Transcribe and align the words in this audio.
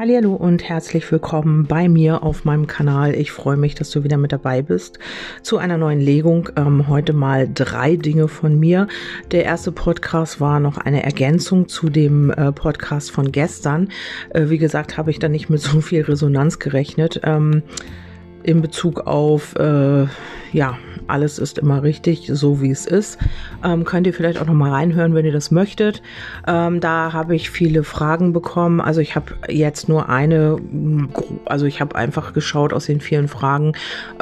Hallo 0.00 0.32
und 0.32 0.66
herzlich 0.66 1.12
willkommen 1.12 1.66
bei 1.66 1.86
mir 1.86 2.22
auf 2.22 2.46
meinem 2.46 2.66
Kanal. 2.66 3.14
Ich 3.14 3.32
freue 3.32 3.58
mich, 3.58 3.74
dass 3.74 3.90
du 3.90 4.02
wieder 4.02 4.16
mit 4.16 4.32
dabei 4.32 4.62
bist 4.62 4.98
zu 5.42 5.58
einer 5.58 5.76
neuen 5.76 6.00
Legung. 6.00 6.48
Ähm, 6.56 6.88
heute 6.88 7.12
mal 7.12 7.46
drei 7.52 7.96
Dinge 7.96 8.26
von 8.26 8.58
mir. 8.58 8.88
Der 9.30 9.44
erste 9.44 9.72
Podcast 9.72 10.40
war 10.40 10.58
noch 10.58 10.78
eine 10.78 11.02
Ergänzung 11.02 11.68
zu 11.68 11.90
dem 11.90 12.30
äh, 12.30 12.50
Podcast 12.50 13.10
von 13.10 13.30
gestern. 13.30 13.90
Äh, 14.30 14.48
wie 14.48 14.56
gesagt, 14.56 14.96
habe 14.96 15.10
ich 15.10 15.18
da 15.18 15.28
nicht 15.28 15.50
mit 15.50 15.60
so 15.60 15.82
viel 15.82 16.00
Resonanz 16.00 16.58
gerechnet. 16.58 17.20
Ähm, 17.22 17.62
in 18.42 18.62
Bezug 18.62 19.06
auf, 19.06 19.54
äh, 19.56 20.06
ja, 20.52 20.78
alles 21.10 21.38
ist 21.38 21.58
immer 21.58 21.82
richtig, 21.82 22.30
so 22.32 22.62
wie 22.62 22.70
es 22.70 22.86
ist. 22.86 23.18
Ähm, 23.64 23.84
könnt 23.84 24.06
ihr 24.06 24.14
vielleicht 24.14 24.40
auch 24.40 24.46
noch 24.46 24.54
mal 24.54 24.70
reinhören, 24.70 25.14
wenn 25.14 25.26
ihr 25.26 25.32
das 25.32 25.50
möchtet. 25.50 26.02
Ähm, 26.46 26.80
da 26.80 27.12
habe 27.12 27.34
ich 27.34 27.50
viele 27.50 27.82
Fragen 27.84 28.32
bekommen. 28.32 28.80
Also 28.80 29.00
ich 29.00 29.16
habe 29.16 29.34
jetzt 29.48 29.88
nur 29.88 30.08
eine, 30.08 30.56
also 31.44 31.66
ich 31.66 31.80
habe 31.80 31.96
einfach 31.96 32.32
geschaut 32.32 32.72
aus 32.72 32.86
den 32.86 33.00
vielen 33.00 33.28
Fragen, 33.28 33.72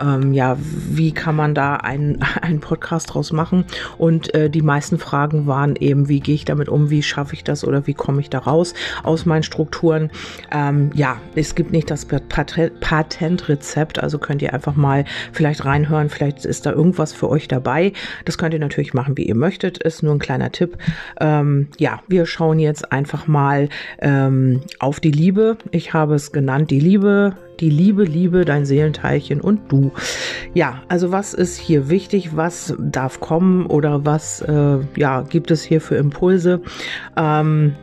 ähm, 0.01 0.33
ja, 0.33 0.57
wie 0.59 1.13
kann 1.13 1.37
man 1.37 1.55
da 1.55 1.77
einen, 1.77 2.23
einen 2.41 2.61
Podcast 2.61 3.15
draus 3.15 3.33
machen? 3.33 3.65
Und 3.99 4.35
äh, 4.35 4.51
die 4.51 4.63
meisten 4.63 4.99
Fragen 4.99 5.47
waren 5.47 5.77
eben, 5.77 6.09
wie 6.09 6.21
gehe 6.21 6.35
ich 6.35 6.45
damit 6.45 6.69
um, 6.69 6.91
wie 6.91 7.03
schaffe 7.03 7.35
ich 7.35 7.45
das 7.45 7.65
oder 7.65 7.87
wie 7.87 7.95
komme 7.95 8.21
ich 8.21 8.31
da 8.31 8.39
raus 8.39 8.75
aus 9.03 9.27
meinen 9.27 9.43
Strukturen? 9.43 10.11
Ähm, 10.51 10.91
ja, 10.95 11.19
es 11.35 11.55
gibt 11.55 11.73
nicht 11.73 11.91
das 11.91 12.07
Patentrezept, 12.07 14.03
also 14.09 14.19
könnt 14.19 14.41
ihr 14.41 14.55
einfach 14.55 14.75
mal 14.75 15.05
vielleicht 15.33 15.67
reinhören, 15.67 16.09
vielleicht 16.09 16.47
ist 16.47 16.65
da 16.65 16.73
irgendwas 16.73 17.13
für 17.13 17.29
euch 17.29 17.47
dabei. 17.47 17.93
Das 18.25 18.39
könnt 18.39 18.55
ihr 18.55 18.61
natürlich 18.61 18.95
machen, 18.95 19.19
wie 19.19 19.25
ihr 19.25 19.35
möchtet. 19.35 19.77
Ist 19.77 20.03
nur 20.03 20.15
ein 20.15 20.19
kleiner 20.19 20.51
Tipp. 20.51 20.79
Ähm, 21.21 21.69
ja, 21.77 22.01
wir 22.09 22.25
schauen 22.25 22.59
jetzt 22.59 22.91
einfach 22.91 23.27
mal 23.27 23.69
ähm, 23.99 24.63
auf 24.79 24.99
die 24.99 25.11
Liebe. 25.11 25.59
Ich 25.73 25.93
habe 25.93 26.15
es 26.15 26.33
genannt, 26.33 26.71
die 26.71 26.81
Liebe, 26.81 27.37
die 27.61 27.69
Liebe, 27.69 28.05
Liebe, 28.05 28.47
dein 28.47 28.65
Seelenteilchen 28.65 29.43
und 29.43 29.71
du. 29.71 29.93
Ja, 30.55 30.83
also 30.89 31.13
was 31.13 31.35
ist 31.35 31.59
hier 31.59 31.91
wichtig? 31.91 32.35
Was 32.35 32.75
darf 32.79 33.21
kommen 33.21 33.67
oder 33.67 34.07
was 34.07 34.41
äh, 34.41 34.79
ja, 34.97 35.21
gibt 35.21 35.51
es 35.51 35.63
hier 35.63 35.83
für 35.83 35.97
Impulse? 35.97 36.63
Ähm, 37.15 37.75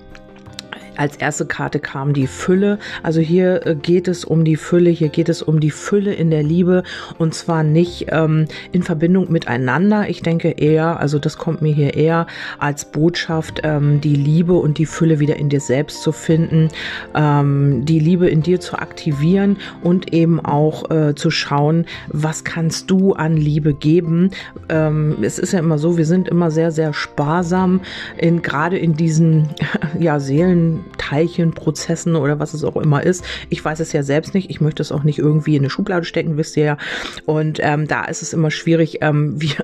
als 0.98 1.18
erste 1.18 1.46
Karte 1.46 1.80
kam 1.80 2.14
die 2.14 2.28
Fülle. 2.28 2.80
Also 3.04 3.22
hier 3.22 3.66
äh, 3.66 3.76
geht 3.76 4.08
es 4.08 4.26
um 4.26 4.46
die 4.46 4.56
Fülle, 4.56 4.90
hier 4.90 5.10
geht 5.10 5.30
es 5.30 5.42
um 5.42 5.60
die 5.60 5.72
Fülle 5.72 6.14
in 6.14 6.32
der 6.32 6.44
Liebe 6.44 6.84
und 7.18 7.34
zwar 7.34 7.64
nicht 7.64 8.08
ähm, 8.10 8.46
in 8.72 8.84
Verbindung 8.84 9.32
miteinander. 9.32 10.10
Ich 10.10 10.22
denke 10.22 10.50
eher, 10.50 11.00
also 11.00 11.20
das 11.20 11.38
kommt 11.38 11.62
mir 11.62 11.74
hier 11.74 11.94
eher 11.96 12.28
als 12.60 12.86
Botschaft, 12.86 13.62
ähm, 13.64 14.02
die 14.02 14.16
Liebe 14.16 14.54
und 14.54 14.78
die 14.78 14.86
Fülle 14.86 15.20
wieder 15.20 15.38
in 15.38 15.50
dir 15.50 15.60
selbst 15.60 16.02
zu 16.02 16.12
finden, 16.12 16.70
ähm, 17.14 17.86
die 17.86 18.00
Liebe 18.00 18.30
in 18.30 18.42
dir 18.42 18.59
zu 18.59 18.78
aktivieren 18.78 19.58
und 19.82 20.14
eben 20.14 20.40
auch 20.40 20.90
äh, 20.90 21.16
zu 21.16 21.32
schauen, 21.32 21.86
was 22.08 22.44
kannst 22.44 22.90
du 22.90 23.14
an 23.14 23.38
Liebe 23.38 23.74
geben. 23.74 24.32
Ähm, 24.70 25.18
es 25.22 25.40
ist 25.40 25.54
ja 25.54 25.59
immer 25.59 25.78
so, 25.78 25.98
wir 25.98 26.06
sind 26.06 26.28
immer 26.28 26.52
sehr, 26.52 26.72
sehr 26.72 26.94
sparsam 26.94 27.82
in 28.18 28.42
gerade 28.42 28.78
in 28.78 28.96
diesen 28.96 29.50
ja, 30.00 30.20
Seelen 30.20 30.84
Teilchenprozessen 30.97 32.16
oder 32.16 32.39
was 32.39 32.53
es 32.53 32.64
auch 32.64 32.78
immer 32.78 33.03
ist. 33.03 33.23
Ich 33.50 33.64
weiß 33.64 33.80
es 33.80 33.94
ja 33.94 34.03
selbst 34.03 34.33
nicht. 34.33 34.50
Ich 34.50 34.61
möchte 34.61 34.81
es 34.81 34.91
auch 34.91 35.03
nicht 35.03 35.19
irgendwie 35.19 35.55
in 35.55 35.61
eine 35.61 35.69
Schublade 35.69 36.05
stecken, 36.05 36.38
wisst 36.38 36.58
ihr 36.58 36.66
ja. 36.66 36.78
Und 37.25 37.59
ähm, 37.61 37.88
da 37.88 38.05
ist 38.05 38.22
es 38.22 38.33
immer 38.33 38.52
schwierig. 38.52 39.00
Ähm, 39.02 39.41
wir 39.41 39.56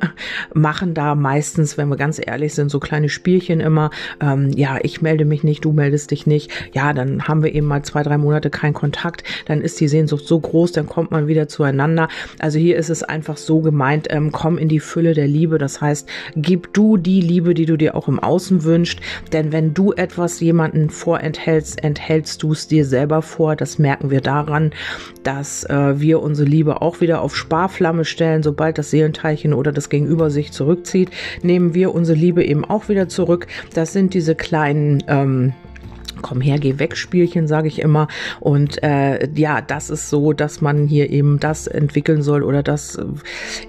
machen 0.53 0.94
da 0.94 1.16
meistens, 1.16 1.77
wenn 1.77 1.89
wir 1.89 1.97
ganz 1.97 2.19
ehrlich 2.23 2.53
sind, 2.53 2.69
so 2.69 2.80
kleine 2.80 3.09
Spielchen 3.09 3.59
immer. 3.59 3.89
Ähm, 4.19 4.52
ja, 4.52 4.77
ich 4.81 5.02
melde 5.02 5.25
mich 5.25 5.44
nicht, 5.44 5.66
du 5.66 5.72
meldest 5.72 6.11
dich 6.11 6.27
nicht. 6.27 6.52
Ja, 6.73 6.94
dann 6.94 7.27
haben 7.27 7.44
wir 7.44 7.53
eben 7.53 7.67
mal 7.67 7.83
zwei, 7.83 8.03
drei 8.03 8.17
Monate 8.17 8.49
keinen 8.49 8.73
Kontakt. 8.73 9.23
Dann 9.45 9.61
ist 9.61 9.80
die 9.80 9.88
Sehnsucht 9.88 10.25
so 10.25 10.39
groß, 10.39 10.72
dann 10.72 10.88
kommt 10.88 11.11
man 11.11 11.27
wieder 11.27 11.47
zueinander. 11.47 12.08
Also 12.39 12.60
hier 12.60 12.77
ist 12.77 12.89
es 12.89 13.04
einfach 13.04 13.37
so 13.37 13.61
gemeint, 13.61 14.08
ähm, 14.10 14.31
komm 14.31 14.58
in 14.58 14.70
die 14.70 14.80
Fülle 14.80 15.14
der 15.14 15.27
Liebe. 15.27 15.58
Das 15.58 15.81
heißt, 15.81 16.08
gib 16.36 16.73
du 16.73 16.98
die 16.98 17.21
Liebe, 17.21 17.54
die 17.54 17.65
du 17.65 17.77
dir 17.77 17.95
auch 17.95 18.08
im 18.08 18.20
Außen 18.20 18.64
wünschst. 18.64 18.99
Denn 19.31 19.52
wenn 19.52 19.73
du 19.73 19.93
etwas 19.93 20.39
jemanden 20.39 20.89
vor 20.89 21.11
vorenthältst, 21.11 21.83
enthältst 21.83 22.42
du 22.42 22.54
es 22.54 22.70
dir 22.70 22.86
selber 22.86 23.22
vor. 23.22 23.58
Das 23.58 23.77
merken 23.77 24.11
wir 24.11 24.22
daran, 24.22 24.72
dass 25.23 25.66
äh, 25.66 25.99
wir 25.99 26.22
unsere 26.22 26.48
Liebe 26.48 26.82
auch 26.82 27.02
wieder 27.02 27.22
auf 27.22 27.36
Sparflamme 27.36 28.05
stellen. 28.05 28.44
Sobald 28.44 28.77
das 28.77 28.92
Seelenteilchen 28.92 29.54
oder 29.54 29.73
das 29.73 29.89
Gegenüber 29.89 30.30
sich 30.30 30.54
zurückzieht, 30.54 31.10
nehmen 31.44 31.73
wir 31.73 31.94
unsere 31.94 32.17
Liebe 32.17 32.45
eben 32.45 32.64
auch 32.64 32.88
wieder 32.88 33.10
zurück. 33.10 33.48
Das 33.73 33.92
sind 33.92 34.14
diese 34.14 34.36
kleinen 34.36 35.04
ähm, 35.08 35.52
komm 36.22 36.39
her, 36.39 36.60
geh 36.60 36.80
weg 36.80 36.95
Spielchen, 36.95 37.48
sage 37.48 37.67
ich 37.67 37.80
immer. 37.80 38.08
Und 38.39 38.82
äh, 38.83 39.28
ja, 39.36 39.60
das 39.60 39.89
ist 39.89 40.10
so, 40.10 40.32
dass 40.32 40.61
man 40.61 40.88
hier 40.88 41.10
eben 41.10 41.39
das 41.39 41.67
entwickeln 41.67 42.22
soll 42.22 42.43
oder 42.43 42.64
das 42.64 42.98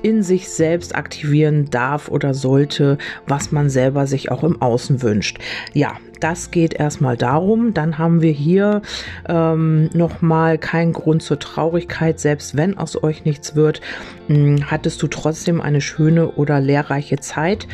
in 0.03 0.22
sich 0.22 0.48
selbst 0.48 0.94
aktivieren 0.94 1.70
darf 1.70 2.09
oder 2.09 2.34
sollte, 2.34 2.98
was 3.26 3.50
man 3.50 3.69
selber 3.69 4.06
sich 4.06 4.30
auch 4.30 4.44
im 4.44 4.60
Außen 4.60 5.03
wünscht. 5.03 5.38
Ja, 5.72 5.97
das 6.22 6.50
geht 6.50 6.75
erstmal 6.75 7.16
darum. 7.16 7.75
Dann 7.75 7.99
haben 7.99 8.22
wir 8.22 8.33
hier 8.33 8.83
ähm, 9.28 9.91
nochmal 9.93 10.59
keinen 10.59 10.93
Grund 10.93 11.22
zur 11.22 11.38
Traurigkeit. 11.38 12.21
Selbst 12.21 12.56
wenn 12.56 12.78
aus 12.78 13.03
euch 13.03 13.25
nichts 13.25 13.56
wird, 13.56 13.81
mh, 14.28 14.37
hm, 14.37 14.71
hattest 14.71 15.03
du 15.03 15.09
trotzdem 15.09 15.60
eine 15.60 15.81
schöne 15.81 16.28
oder 16.33 16.60
lehrreiche 16.60 17.19
Zeit 17.19 17.66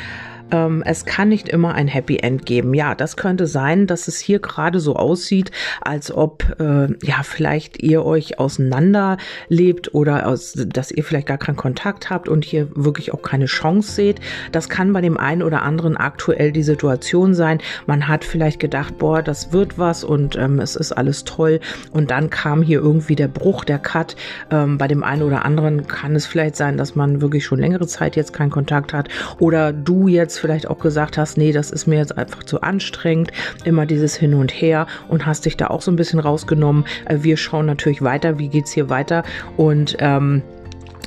ähm, 0.50 0.82
es 0.84 1.04
kann 1.04 1.28
nicht 1.28 1.48
immer 1.48 1.74
ein 1.74 1.88
Happy 1.88 2.18
End 2.18 2.46
geben. 2.46 2.74
Ja, 2.74 2.94
das 2.94 3.16
könnte 3.16 3.46
sein, 3.46 3.86
dass 3.86 4.08
es 4.08 4.18
hier 4.18 4.38
gerade 4.38 4.80
so 4.80 4.96
aussieht, 4.96 5.50
als 5.80 6.10
ob 6.12 6.44
äh, 6.58 6.88
ja 7.04 7.22
vielleicht 7.22 7.82
ihr 7.82 8.04
euch 8.04 8.38
auseinanderlebt 8.38 9.94
oder 9.94 10.26
aus, 10.26 10.54
dass 10.54 10.90
ihr 10.90 11.04
vielleicht 11.04 11.26
gar 11.26 11.38
keinen 11.38 11.56
Kontakt 11.56 12.10
habt 12.10 12.28
und 12.28 12.44
hier 12.44 12.68
wirklich 12.74 13.12
auch 13.12 13.22
keine 13.22 13.46
Chance 13.46 13.92
seht. 13.92 14.20
Das 14.52 14.68
kann 14.68 14.92
bei 14.92 15.00
dem 15.00 15.16
einen 15.16 15.42
oder 15.42 15.62
anderen 15.62 15.96
aktuell 15.96 16.52
die 16.52 16.62
Situation 16.62 17.34
sein. 17.34 17.58
Man 17.86 18.08
hat 18.08 18.24
vielleicht 18.24 18.60
gedacht, 18.60 18.98
boah, 18.98 19.22
das 19.22 19.52
wird 19.52 19.78
was 19.78 20.04
und 20.04 20.36
ähm, 20.36 20.60
es 20.60 20.76
ist 20.76 20.92
alles 20.92 21.24
toll. 21.24 21.60
Und 21.92 22.10
dann 22.10 22.30
kam 22.30 22.62
hier 22.62 22.80
irgendwie 22.80 23.16
der 23.16 23.28
Bruch, 23.28 23.64
der 23.64 23.78
Cut. 23.78 24.16
Ähm, 24.50 24.78
bei 24.78 24.88
dem 24.88 25.04
einen 25.04 25.22
oder 25.22 25.44
anderen 25.44 25.86
kann 25.86 26.16
es 26.16 26.26
vielleicht 26.26 26.56
sein, 26.56 26.76
dass 26.76 26.94
man 26.94 27.20
wirklich 27.20 27.44
schon 27.44 27.58
längere 27.58 27.86
Zeit 27.86 28.16
jetzt 28.16 28.32
keinen 28.32 28.50
Kontakt 28.50 28.92
hat 28.92 29.08
oder 29.38 29.72
du 29.72 30.08
jetzt 30.08 30.37
vielleicht 30.38 30.68
auch 30.68 30.78
gesagt 30.78 31.18
hast, 31.18 31.36
nee, 31.36 31.52
das 31.52 31.70
ist 31.70 31.86
mir 31.86 31.98
jetzt 31.98 32.16
einfach 32.16 32.42
zu 32.42 32.60
anstrengend, 32.60 33.32
immer 33.64 33.86
dieses 33.86 34.16
Hin 34.16 34.34
und 34.34 34.52
Her 34.52 34.86
und 35.08 35.26
hast 35.26 35.44
dich 35.46 35.56
da 35.56 35.68
auch 35.68 35.82
so 35.82 35.90
ein 35.90 35.96
bisschen 35.96 36.20
rausgenommen. 36.20 36.84
Äh, 37.06 37.18
wir 37.20 37.36
schauen 37.36 37.66
natürlich 37.66 38.02
weiter, 38.02 38.38
wie 38.38 38.48
geht's 38.48 38.72
hier 38.72 38.88
weiter 38.88 39.22
und 39.56 39.96
ähm, 40.00 40.42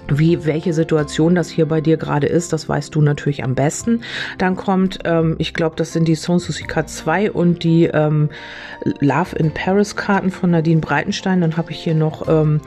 wie, 0.07 0.46
welche 0.46 0.74
Situation 0.74 1.35
das 1.35 1.50
hier 1.50 1.66
bei 1.66 1.81
dir 1.81 1.97
gerade 1.97 2.28
ist, 2.28 2.53
das 2.53 2.68
weißt 2.68 2.94
du 2.94 3.02
natürlich 3.02 3.44
am 3.44 3.56
besten. 3.56 4.02
Dann 4.38 4.56
kommt, 4.56 5.00
ähm, 5.06 5.35
ich 5.38 5.53
glaube, 5.53 5.75
das 5.75 5.94
sind 5.94 6.07
die 6.07 6.16
Sans 6.16 6.46
Souci 6.46 6.63
Card 6.63 6.90
2 6.90 7.31
und 7.31 7.63
die 7.63 7.85
ähm, 7.85 8.29
Love 9.00 9.35
in 9.38 9.52
Paris 9.52 9.96
Karten 9.96 10.31
von 10.31 10.52
Nadine 10.52 10.81
Breitenstein. 10.81 11.41
Dann 11.41 11.57
habe 11.57 11.72
ich 11.72 11.79
hier 11.79 11.96
noch, 11.96 12.28
ähm, 12.28 12.62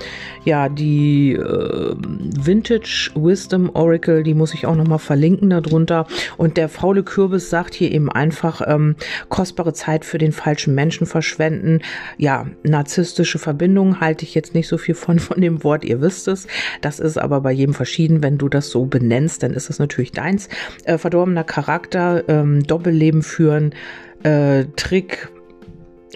ja, 0.44 0.68
die 0.68 1.32
äh, 1.32 1.94
Vintage 1.96 3.10
Wisdom 3.14 3.70
Oracle, 3.74 4.22
die 4.22 4.34
muss 4.34 4.54
ich 4.54 4.66
auch 4.66 4.76
nochmal 4.76 4.98
verlinken 4.98 5.50
darunter. 5.50 6.06
Und 6.36 6.56
der 6.56 6.68
faule 6.68 7.02
Kürbis 7.02 7.50
sagt 7.50 7.74
hier 7.74 7.92
eben 7.92 8.10
einfach, 8.10 8.62
ähm, 8.66 8.96
kostbare 9.28 9.72
Zeit 9.72 10.04
für 10.04 10.18
den 10.18 10.32
falschen 10.32 10.74
Menschen 10.74 11.06
verschwenden. 11.06 11.80
Ja, 12.16 12.46
narzisstische 12.62 13.38
Verbindungen 13.38 14.00
halte 14.00 14.24
ich 14.24 14.34
jetzt 14.34 14.54
nicht 14.54 14.68
so 14.68 14.78
viel 14.78 14.94
von, 14.94 15.18
von 15.18 15.40
dem 15.40 15.64
Wort, 15.64 15.84
ihr 15.84 16.00
wisst 16.00 16.28
es. 16.28 16.46
Das 16.80 17.00
ist 17.00 17.13
aber 17.18 17.40
bei 17.40 17.52
jedem 17.52 17.74
verschieden. 17.74 18.22
Wenn 18.22 18.38
du 18.38 18.48
das 18.48 18.70
so 18.70 18.86
benennst, 18.86 19.42
dann 19.42 19.52
ist 19.52 19.68
das 19.68 19.78
natürlich 19.78 20.12
deins. 20.12 20.48
Äh, 20.84 20.98
verdorbener 20.98 21.44
Charakter, 21.44 22.24
ähm, 22.28 22.62
Doppelleben 22.62 23.22
führen, 23.22 23.74
äh, 24.22 24.64
Trick, 24.76 25.28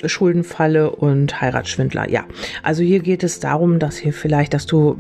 Schuldenfalle 0.04 0.90
und 0.90 1.40
Heiratsschwindler. 1.40 2.10
Ja, 2.10 2.24
also 2.62 2.82
hier 2.82 3.00
geht 3.00 3.24
es 3.24 3.40
darum, 3.40 3.78
dass 3.78 3.96
hier 3.96 4.12
vielleicht, 4.12 4.54
dass 4.54 4.66
du 4.66 4.96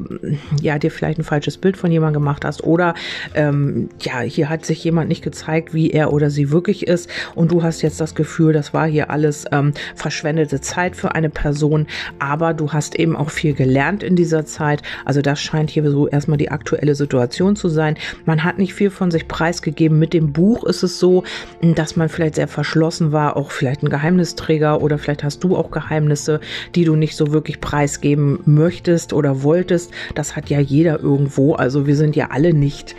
ja 0.60 0.78
dir 0.78 0.90
vielleicht 0.90 1.18
ein 1.18 1.24
falsches 1.24 1.58
Bild 1.58 1.76
von 1.76 1.90
jemandem 1.90 2.22
gemacht 2.22 2.44
hast 2.44 2.64
oder 2.64 2.94
ähm, 3.34 3.88
ja, 4.00 4.20
hier 4.20 4.48
hat 4.48 4.64
sich 4.64 4.82
jemand 4.84 5.08
nicht 5.08 5.22
gezeigt, 5.22 5.74
wie 5.74 5.90
er 5.90 6.12
oder 6.12 6.30
sie 6.30 6.50
wirklich 6.50 6.86
ist 6.86 7.10
und 7.34 7.52
du 7.52 7.62
hast 7.62 7.82
jetzt 7.82 8.00
das 8.00 8.14
Gefühl, 8.14 8.52
das 8.52 8.74
war 8.74 8.86
hier 8.86 9.10
alles 9.10 9.44
ähm, 9.52 9.72
verschwendete 9.94 10.60
Zeit 10.60 10.96
für 10.96 11.14
eine 11.14 11.30
Person, 11.30 11.86
aber 12.18 12.54
du 12.54 12.72
hast 12.72 12.96
eben 12.96 13.16
auch 13.16 13.30
viel 13.30 13.54
gelernt 13.54 14.02
in 14.02 14.16
dieser 14.16 14.44
Zeit. 14.46 14.82
Also 15.04 15.22
das 15.22 15.40
scheint 15.40 15.70
hier 15.70 15.88
so 15.90 16.08
erstmal 16.08 16.38
die 16.38 16.50
aktuelle 16.50 16.94
Situation 16.94 17.56
zu 17.56 17.68
sein. 17.68 17.96
Man 18.24 18.44
hat 18.44 18.58
nicht 18.58 18.74
viel 18.74 18.90
von 18.90 19.10
sich 19.10 19.28
preisgegeben. 19.28 19.98
Mit 19.98 20.12
dem 20.12 20.32
Buch 20.32 20.64
ist 20.64 20.82
es 20.82 20.98
so, 20.98 21.24
dass 21.60 21.96
man 21.96 22.08
vielleicht 22.08 22.36
sehr 22.36 22.48
verschlossen 22.48 23.12
war, 23.12 23.36
auch 23.36 23.50
vielleicht 23.50 23.82
ein 23.82 23.90
Geheimnisträger 23.90 24.80
oder 24.80 24.87
vielleicht 24.96 25.24
hast 25.24 25.44
du 25.44 25.56
auch 25.56 25.70
Geheimnisse, 25.70 26.40
die 26.74 26.84
du 26.84 26.96
nicht 26.96 27.16
so 27.16 27.32
wirklich 27.32 27.60
preisgeben 27.60 28.40
möchtest 28.46 29.12
oder 29.12 29.42
wolltest. 29.42 29.92
Das 30.14 30.36
hat 30.36 30.48
ja 30.48 30.60
jeder 30.60 31.00
irgendwo. 31.00 31.54
Also 31.54 31.86
wir 31.86 31.96
sind 31.96 32.16
ja 32.16 32.28
alle 32.30 32.54
nicht 32.54 32.96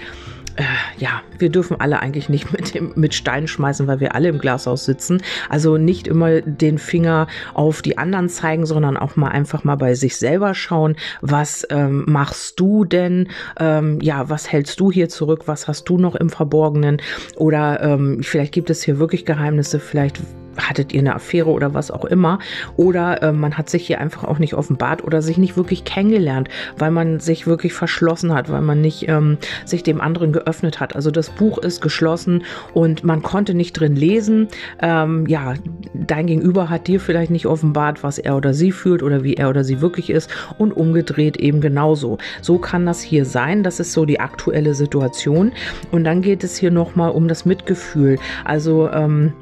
äh, 0.59 0.63
ja, 0.97 1.21
wir 1.37 1.49
dürfen 1.49 1.79
alle 1.79 2.01
eigentlich 2.01 2.27
nicht 2.27 2.51
mit, 2.53 2.73
dem, 2.73 2.91
mit 2.95 3.15
Stein 3.15 3.47
schmeißen, 3.47 3.87
weil 3.87 4.01
wir 4.01 4.13
alle 4.13 4.27
im 4.27 4.39
Glashaus 4.39 4.85
sitzen. 4.85 5.21
Also 5.47 5.77
nicht 5.77 6.05
immer 6.05 6.41
den 6.41 6.77
Finger 6.77 7.27
auf 7.53 7.81
die 7.81 7.97
anderen 7.97 8.27
zeigen, 8.29 8.65
sondern 8.65 8.97
auch 8.97 9.15
mal 9.15 9.29
einfach 9.29 9.63
mal 9.63 9.77
bei 9.77 9.95
sich 9.95 10.17
selber 10.17 10.53
schauen, 10.53 10.97
was 11.21 11.65
ähm, 11.69 12.03
machst 12.07 12.59
du 12.59 12.83
denn? 12.83 13.29
Ähm, 13.57 13.99
ja, 14.01 14.29
was 14.29 14.51
hältst 14.51 14.79
du 14.81 14.91
hier 14.91 15.07
zurück? 15.07 15.43
Was 15.45 15.67
hast 15.67 15.85
du 15.85 15.97
noch 15.97 16.15
im 16.15 16.29
Verborgenen? 16.29 17.01
Oder 17.37 17.81
ähm, 17.81 18.21
vielleicht 18.21 18.53
gibt 18.53 18.69
es 18.69 18.83
hier 18.83 18.99
wirklich 18.99 19.25
Geheimnisse, 19.25 19.79
vielleicht 19.79 20.19
hattet 20.59 20.93
ihr 20.93 20.99
eine 20.99 21.15
Affäre 21.15 21.49
oder 21.49 21.73
was 21.73 21.91
auch 21.91 22.05
immer. 22.05 22.39
Oder 22.75 23.21
äh, 23.21 23.31
man 23.31 23.57
hat 23.57 23.69
sich 23.69 23.87
hier 23.87 23.99
einfach 24.01 24.23
auch 24.23 24.39
nicht 24.39 24.53
offenbart 24.53 25.03
oder 25.03 25.21
sich 25.21 25.37
nicht 25.37 25.57
wirklich 25.57 25.83
kennengelernt, 25.83 26.49
weil 26.77 26.91
man 26.91 27.19
sich 27.19 27.47
wirklich 27.47 27.73
verschlossen 27.73 28.33
hat, 28.33 28.51
weil 28.51 28.61
man 28.61 28.81
nicht 28.81 29.07
ähm, 29.07 29.37
sich 29.65 29.83
dem 29.83 30.01
anderen 30.01 30.33
geöffnet 30.33 30.79
hat. 30.79 30.95
Also 30.95 31.11
das 31.11 31.29
Buch 31.29 31.57
ist 31.57 31.81
geschlossen 31.81 32.43
und 32.73 33.03
man 33.03 33.21
konnte 33.21 33.53
nicht 33.53 33.73
drin 33.73 33.95
lesen. 33.95 34.47
Ähm, 34.81 35.25
ja, 35.27 35.53
dein 35.93 36.27
Gegenüber 36.27 36.69
hat 36.69 36.87
dir 36.87 36.99
vielleicht 36.99 37.31
nicht 37.31 37.45
offenbart, 37.45 38.03
was 38.03 38.17
er 38.17 38.35
oder 38.35 38.53
sie 38.53 38.71
fühlt 38.71 39.03
oder 39.03 39.23
wie 39.23 39.35
er 39.35 39.49
oder 39.49 39.63
sie 39.63 39.81
wirklich 39.81 40.09
ist 40.09 40.29
und 40.57 40.71
umgedreht 40.73 41.37
eben 41.37 41.61
genauso. 41.61 42.17
So 42.41 42.57
kann 42.57 42.85
das 42.85 43.01
hier 43.01 43.25
sein. 43.25 43.63
Das 43.63 43.79
ist 43.79 43.93
so 43.93 44.05
die 44.05 44.19
aktuelle 44.19 44.73
Situation. 44.73 45.51
Und 45.91 46.03
dann 46.03 46.21
geht 46.21 46.43
es 46.43 46.57
hier 46.57 46.71
nochmal 46.71 47.11
um 47.11 47.27
das 47.27 47.45
Mitgefühl. 47.45 48.17
Also 48.45 48.89
ähm, 48.89 49.33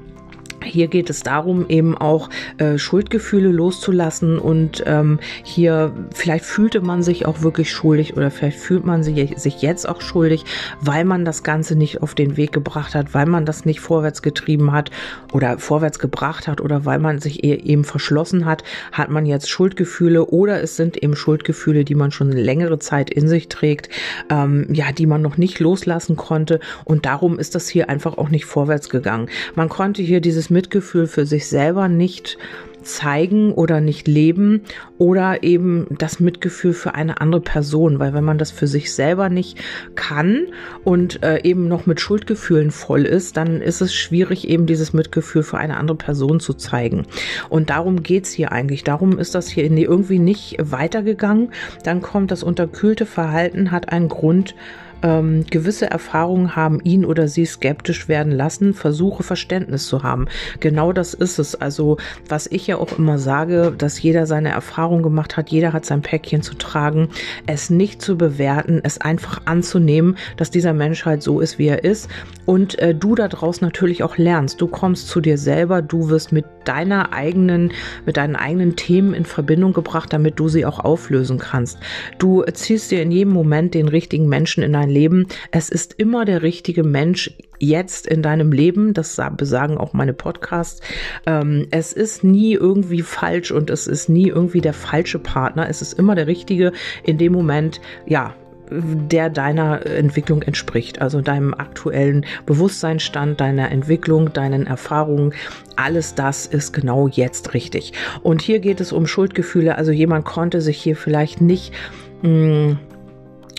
hier 0.67 0.87
geht 0.87 1.09
es 1.09 1.21
darum, 1.21 1.65
eben 1.69 1.97
auch 1.97 2.29
äh, 2.57 2.77
Schuldgefühle 2.77 3.49
loszulassen 3.49 4.37
und 4.37 4.83
ähm, 4.85 5.19
hier 5.43 5.93
vielleicht 6.13 6.45
fühlte 6.45 6.81
man 6.81 7.03
sich 7.03 7.25
auch 7.25 7.41
wirklich 7.41 7.71
schuldig 7.71 8.15
oder 8.15 8.31
vielleicht 8.31 8.57
fühlt 8.59 8.85
man 8.85 9.03
sich, 9.03 9.37
sich 9.37 9.61
jetzt 9.61 9.87
auch 9.87 10.01
schuldig, 10.01 10.45
weil 10.81 11.05
man 11.05 11.25
das 11.25 11.43
Ganze 11.43 11.75
nicht 11.75 12.01
auf 12.01 12.15
den 12.15 12.37
Weg 12.37 12.51
gebracht 12.51 12.95
hat, 12.95 13.13
weil 13.13 13.25
man 13.25 13.45
das 13.45 13.65
nicht 13.65 13.79
vorwärts 13.79 14.21
getrieben 14.21 14.71
hat 14.71 14.91
oder 15.33 15.57
vorwärts 15.57 15.99
gebracht 15.99 16.47
hat 16.47 16.61
oder 16.61 16.85
weil 16.85 16.99
man 16.99 17.19
sich 17.19 17.43
e-, 17.43 17.53
eben 17.53 17.83
verschlossen 17.83 18.45
hat, 18.45 18.63
hat 18.91 19.09
man 19.09 19.25
jetzt 19.25 19.49
Schuldgefühle 19.49 20.25
oder 20.25 20.61
es 20.61 20.75
sind 20.75 20.97
eben 21.01 21.15
Schuldgefühle, 21.15 21.85
die 21.85 21.95
man 21.95 22.11
schon 22.11 22.31
längere 22.31 22.79
Zeit 22.79 23.09
in 23.09 23.27
sich 23.27 23.47
trägt, 23.47 23.89
ähm, 24.29 24.67
ja, 24.71 24.91
die 24.91 25.05
man 25.05 25.21
noch 25.21 25.37
nicht 25.37 25.59
loslassen 25.59 26.15
konnte 26.15 26.59
und 26.85 27.05
darum 27.05 27.39
ist 27.39 27.55
das 27.55 27.69
hier 27.69 27.89
einfach 27.89 28.17
auch 28.17 28.29
nicht 28.29 28.45
vorwärts 28.45 28.89
gegangen. 28.89 29.29
Man 29.55 29.69
konnte 29.69 30.01
hier 30.01 30.21
dieses 30.21 30.49
Mitgefühl 30.57 31.05
für 31.05 31.27
sich 31.27 31.47
selber 31.47 31.87
nicht 31.87 32.39
zeigen 32.81 33.53
oder 33.53 33.79
nicht 33.79 34.07
leben 34.07 34.61
oder 34.97 35.43
eben 35.43 35.85
das 35.99 36.19
Mitgefühl 36.19 36.73
für 36.73 36.95
eine 36.95 37.21
andere 37.21 37.41
Person, 37.41 37.99
weil 37.99 38.13
wenn 38.15 38.23
man 38.23 38.39
das 38.39 38.49
für 38.49 38.65
sich 38.65 38.91
selber 38.91 39.29
nicht 39.29 39.59
kann 39.93 40.47
und 40.83 41.21
äh, 41.21 41.43
eben 41.43 41.67
noch 41.67 41.85
mit 41.85 42.01
Schuldgefühlen 42.01 42.71
voll 42.71 43.05
ist, 43.05 43.37
dann 43.37 43.61
ist 43.61 43.81
es 43.81 43.93
schwierig, 43.93 44.47
eben 44.47 44.65
dieses 44.65 44.93
Mitgefühl 44.93 45.43
für 45.43 45.57
eine 45.57 45.77
andere 45.77 45.97
Person 45.97 46.39
zu 46.39 46.53
zeigen. 46.53 47.05
Und 47.49 47.69
darum 47.69 48.01
geht's 48.01 48.31
hier 48.31 48.51
eigentlich. 48.51 48.83
Darum 48.83 49.19
ist 49.19 49.35
das 49.35 49.47
hier 49.49 49.65
irgendwie 49.69 50.19
nicht 50.19 50.57
weitergegangen. 50.59 51.49
Dann 51.83 52.01
kommt 52.01 52.31
das 52.31 52.41
unterkühlte 52.41 53.05
Verhalten, 53.05 53.71
hat 53.71 53.89
einen 53.89 54.07
Grund, 54.07 54.55
ähm, 55.03 55.45
gewisse 55.49 55.89
Erfahrungen 55.89 56.55
haben 56.55 56.79
ihn 56.83 57.05
oder 57.05 57.27
sie 57.27 57.45
skeptisch 57.45 58.07
werden 58.07 58.31
lassen, 58.31 58.73
versuche 58.73 59.23
Verständnis 59.23 59.87
zu 59.87 60.03
haben. 60.03 60.27
Genau 60.59 60.93
das 60.93 61.13
ist 61.13 61.39
es. 61.39 61.55
Also 61.55 61.97
was 62.27 62.47
ich 62.47 62.67
ja 62.67 62.77
auch 62.77 62.97
immer 62.97 63.17
sage, 63.17 63.73
dass 63.77 64.01
jeder 64.01 64.25
seine 64.25 64.49
Erfahrung 64.49 65.03
gemacht 65.03 65.37
hat, 65.37 65.49
jeder 65.49 65.73
hat 65.73 65.85
sein 65.85 66.01
Päckchen 66.01 66.41
zu 66.41 66.55
tragen, 66.55 67.09
es 67.45 67.69
nicht 67.69 68.01
zu 68.01 68.17
bewerten, 68.17 68.81
es 68.83 68.99
einfach 68.99 69.41
anzunehmen, 69.45 70.17
dass 70.37 70.51
dieser 70.51 70.73
Mensch 70.73 71.05
halt 71.05 71.23
so 71.23 71.39
ist, 71.39 71.59
wie 71.59 71.67
er 71.67 71.83
ist 71.83 72.09
und 72.45 72.79
äh, 72.79 72.95
du 72.95 73.15
daraus 73.15 73.61
natürlich 73.61 74.03
auch 74.03 74.17
lernst. 74.17 74.61
Du 74.61 74.67
kommst 74.67 75.09
zu 75.09 75.21
dir 75.21 75.37
selber, 75.37 75.81
du 75.81 76.09
wirst 76.09 76.31
mit 76.31 76.45
deiner 76.67 77.13
eigenen, 77.13 77.71
mit 78.05 78.17
deinen 78.17 78.35
eigenen 78.35 78.75
Themen 78.75 79.13
in 79.13 79.25
Verbindung 79.25 79.73
gebracht, 79.73 80.11
damit 80.11 80.39
du 80.39 80.47
sie 80.47 80.65
auch 80.65 80.79
auflösen 80.79 81.37
kannst. 81.37 81.79
Du 82.17 82.43
ziehst 82.43 82.91
dir 82.91 83.01
in 83.01 83.11
jedem 83.11 83.33
Moment 83.33 83.73
den 83.73 83.87
richtigen 83.87 84.27
Menschen 84.27 84.63
in 84.63 84.73
dein 84.73 84.86
Leben. 84.89 85.27
Es 85.51 85.69
ist 85.69 85.93
immer 85.97 86.25
der 86.25 86.41
richtige 86.41 86.83
Mensch 86.83 87.33
jetzt 87.59 88.07
in 88.07 88.21
deinem 88.21 88.51
Leben. 88.51 88.93
Das 88.93 89.19
besagen 89.37 89.77
auch 89.77 89.93
meine 89.93 90.13
Podcasts. 90.13 90.81
Ähm, 91.25 91.67
es 91.71 91.93
ist 91.93 92.23
nie 92.23 92.53
irgendwie 92.53 93.01
falsch 93.01 93.51
und 93.51 93.69
es 93.69 93.87
ist 93.87 94.09
nie 94.09 94.27
irgendwie 94.27 94.61
der 94.61 94.73
falsche 94.73 95.19
Partner. 95.19 95.69
Es 95.69 95.81
ist 95.81 95.93
immer 95.93 96.15
der 96.15 96.27
richtige 96.27 96.71
in 97.03 97.17
dem 97.17 97.33
Moment, 97.33 97.81
ja, 98.05 98.35
der 98.69 99.29
deiner 99.29 99.85
Entwicklung 99.85 100.41
entspricht, 100.41 101.01
also 101.01 101.21
deinem 101.21 101.53
aktuellen 101.53 102.25
Bewusstseinsstand, 102.45 103.39
deiner 103.39 103.71
Entwicklung, 103.71 104.33
deinen 104.33 104.67
Erfahrungen. 104.67 105.33
Alles 105.75 106.15
das 106.15 106.45
ist 106.45 106.73
genau 106.73 107.07
jetzt 107.07 107.53
richtig. 107.53 107.93
Und 108.23 108.41
hier 108.41 108.59
geht 108.59 108.81
es 108.81 108.91
um 108.91 109.07
Schuldgefühle. 109.07 109.77
Also 109.77 109.91
jemand 109.91 110.25
konnte 110.25 110.61
sich 110.61 110.81
hier 110.81 110.95
vielleicht 110.95 111.41
nicht 111.41 111.73
mh, 112.21 112.29
hm, 112.29 112.79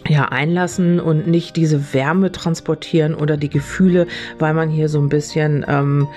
ja, 0.09 0.27
einlassen 0.27 1.01
und 1.01 1.27
nicht 1.27 1.57
diese 1.57 1.93
Wärme 1.93 2.33
transportieren 2.33 3.15
oder 3.15 3.37
die 3.37 3.51
Gefühle, 3.51 4.07
weil 4.39 4.55
man 4.55 4.71
hier 4.71 4.89
so 4.89 5.01
ein 5.01 5.09
bisschen 5.09 5.65
ähm, 5.69 6.09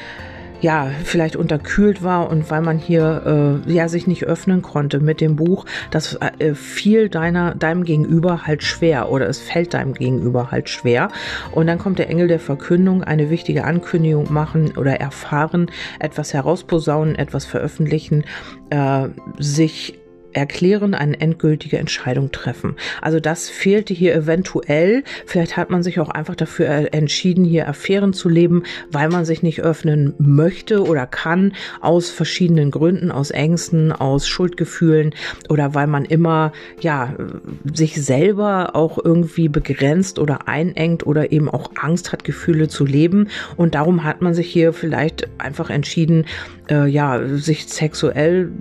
ja, 0.62 0.92
vielleicht 1.04 1.36
unterkühlt 1.36 2.04
war 2.04 2.30
und 2.30 2.50
weil 2.52 2.62
man 2.62 2.78
hier 2.78 3.62
äh, 3.68 3.72
ja 3.72 3.90
sich 3.90 4.08
nicht 4.08 4.26
öffnen 4.26 4.62
konnte 4.62 5.00
mit 5.00 5.20
dem 5.20 5.36
Buch, 5.36 5.66
das 5.90 6.18
äh, 6.38 6.54
fiel 6.54 7.10
deiner 7.10 7.56
deinem 7.56 7.84
Gegenüber 7.84 8.46
halt 8.46 8.64
schwer 8.64 9.12
oder 9.12 9.28
es 9.28 9.40
fällt 9.40 9.74
deinem 9.74 9.94
Gegenüber 9.94 10.52
halt 10.52 10.70
schwer. 10.70 11.10
Und 11.52 11.68
dann 11.68 11.80
kommt 11.80 12.00
der 12.00 12.10
Engel 12.10 12.28
der 12.28 12.40
Verkündung, 12.40 13.04
eine 13.04 13.30
wichtige 13.30 13.64
Ankündigung 13.64 14.32
machen 14.32 14.78
oder 14.78 15.02
erfahren, 15.02 15.72
etwas 16.00 16.34
herausposaunen, 16.34 17.16
etwas 17.16 17.46
veröffentlichen, 17.46 18.24
äh, 18.70 19.08
sich 19.40 20.01
erklären, 20.34 20.94
eine 20.94 21.20
endgültige 21.20 21.78
Entscheidung 21.78 22.32
treffen. 22.32 22.76
Also 23.02 23.20
das 23.20 23.50
fehlte 23.50 23.94
hier 23.94 24.16
eventuell. 24.16 25.04
Vielleicht 25.26 25.58
hat 25.58 25.70
man 25.70 25.84
sich 25.84 26.00
auch 26.00 26.10
einfach 26.10 26.36
dafür 26.36 26.94
entschieden, 26.94 27.44
hier 27.44 27.68
Affären 27.68 28.14
zu 28.14 28.30
leben, 28.30 28.64
weil 28.92 29.10
man 29.10 29.26
sich 29.26 29.44
nicht 29.44 29.62
öffnen 29.62 30.14
möchte 30.18 30.84
oder 30.84 31.06
kann, 31.06 31.54
aus 31.80 32.10
verschiedenen 32.10 32.72
Gründen, 32.72 33.12
aus 33.12 33.32
Ängsten, 33.32 33.92
aus 33.92 34.28
Schuldgefühlen 34.28 35.14
oder 35.50 35.74
weil 35.74 35.88
man 35.88 36.06
immer, 36.06 36.52
ja, 36.80 37.14
sich 37.74 38.04
selber 38.04 38.76
auch 38.76 38.98
irgendwie 39.04 39.50
begrenzt 39.50 40.20
oder 40.20 40.48
einengt 40.48 41.06
oder 41.06 41.32
eben 41.32 41.50
auch 41.50 41.72
Angst 41.80 42.12
hat, 42.12 42.24
Gefühle 42.24 42.68
zu 42.68 42.86
leben. 42.86 43.28
Und 43.58 43.76
darum 43.76 44.04
hat 44.04 44.22
man 44.22 44.34
sich 44.34 44.48
hier 44.48 44.74
vielleicht 44.74 45.28
einfach 45.38 45.70
entschieden, 45.70 46.26
äh, 46.70 46.88
ja, 46.88 47.22
sich 47.28 47.68
sexuell 47.68 48.52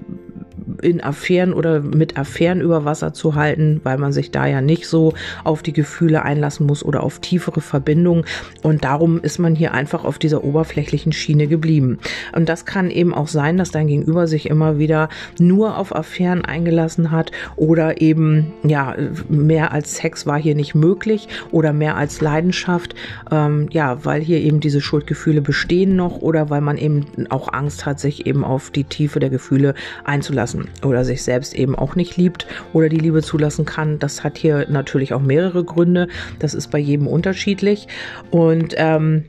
in 0.83 1.03
Affären 1.03 1.53
oder 1.53 1.81
mit 1.81 2.19
Affären 2.19 2.61
über 2.61 2.85
Wasser 2.85 3.13
zu 3.13 3.35
halten, 3.35 3.81
weil 3.85 3.99
man 3.99 4.13
sich 4.13 4.31
da 4.31 4.47
ja 4.47 4.61
nicht 4.61 4.87
so 4.87 5.15
auf 5.45 5.63
die 5.63 5.73
Gefühle 5.73 6.23
einlassen 6.23 6.67
muss 6.67 6.85
oder 6.85 7.03
auf 7.03 7.19
tiefere 7.19 7.61
Verbindungen. 7.61 8.25
Und 8.63 8.85
darum 8.85 9.21
ist 9.21 9.39
man 9.39 9.55
hier 9.55 9.73
einfach 9.73 10.05
auf 10.05 10.19
dieser 10.19 10.45
oberflächlichen 10.45 11.13
Schiene 11.13 11.47
geblieben. 11.47 11.99
Und 12.35 12.49
das 12.49 12.65
kann 12.65 12.91
eben 12.91 13.15
auch 13.15 13.29
sein, 13.29 13.57
dass 13.57 13.71
dein 13.71 13.87
Gegenüber 13.87 14.27
sich 14.27 14.49
immer 14.49 14.79
wieder 14.79 15.09
nur 15.39 15.79
auf 15.79 15.95
Affären 15.95 16.45
eingelassen 16.45 17.11
hat 17.11 17.33
oder 17.57 18.01
eben, 18.01 18.53
ja, 18.63 18.95
mehr 19.29 19.73
als 19.73 19.97
Sex 19.97 20.27
war 20.27 20.39
hier 20.39 20.55
nicht 20.55 20.75
möglich 20.75 21.29
oder 21.51 21.73
mehr 21.73 21.97
als 21.97 22.21
Leidenschaft. 22.21 22.95
Ähm, 23.31 23.69
ja, 23.71 24.05
weil 24.05 24.21
hier 24.21 24.41
eben 24.41 24.61
diese 24.61 24.81
Schuldgefühle 24.81 25.41
bestehen 25.41 25.97
noch 25.97 26.19
oder 26.19 26.51
weil 26.51 26.61
man 26.61 26.77
eben 26.77 27.07
auch 27.31 27.53
Angst 27.53 27.87
hat, 27.87 28.01
sich 28.01 28.27
eben 28.27 28.45
auf 28.45 28.71
die 28.71 28.85
Tiefe 28.85 29.21
der 29.21 29.31
Gefühle 29.31 29.75
einzulassen 30.05 30.60
oder 30.85 31.05
sich 31.05 31.23
selbst 31.23 31.55
eben 31.55 31.75
auch 31.75 31.97
nicht 31.97 32.17
liebt 32.17 32.47
oder 32.73 32.89
die 32.89 32.99
Liebe 32.99 33.23
zulassen 33.23 33.65
kann. 33.65 33.99
Das 33.99 34.25
hat 34.25 34.39
hier 34.39 34.67
natürlich 34.69 35.13
auch 35.15 35.21
mehrere 35.23 35.65
Gründe. 35.65 36.09
Das 36.39 36.55
ist 36.55 36.71
bei 36.71 36.79
jedem 36.79 37.07
unterschiedlich. 37.07 37.89
Und 38.31 38.75
ähm, 38.77 39.25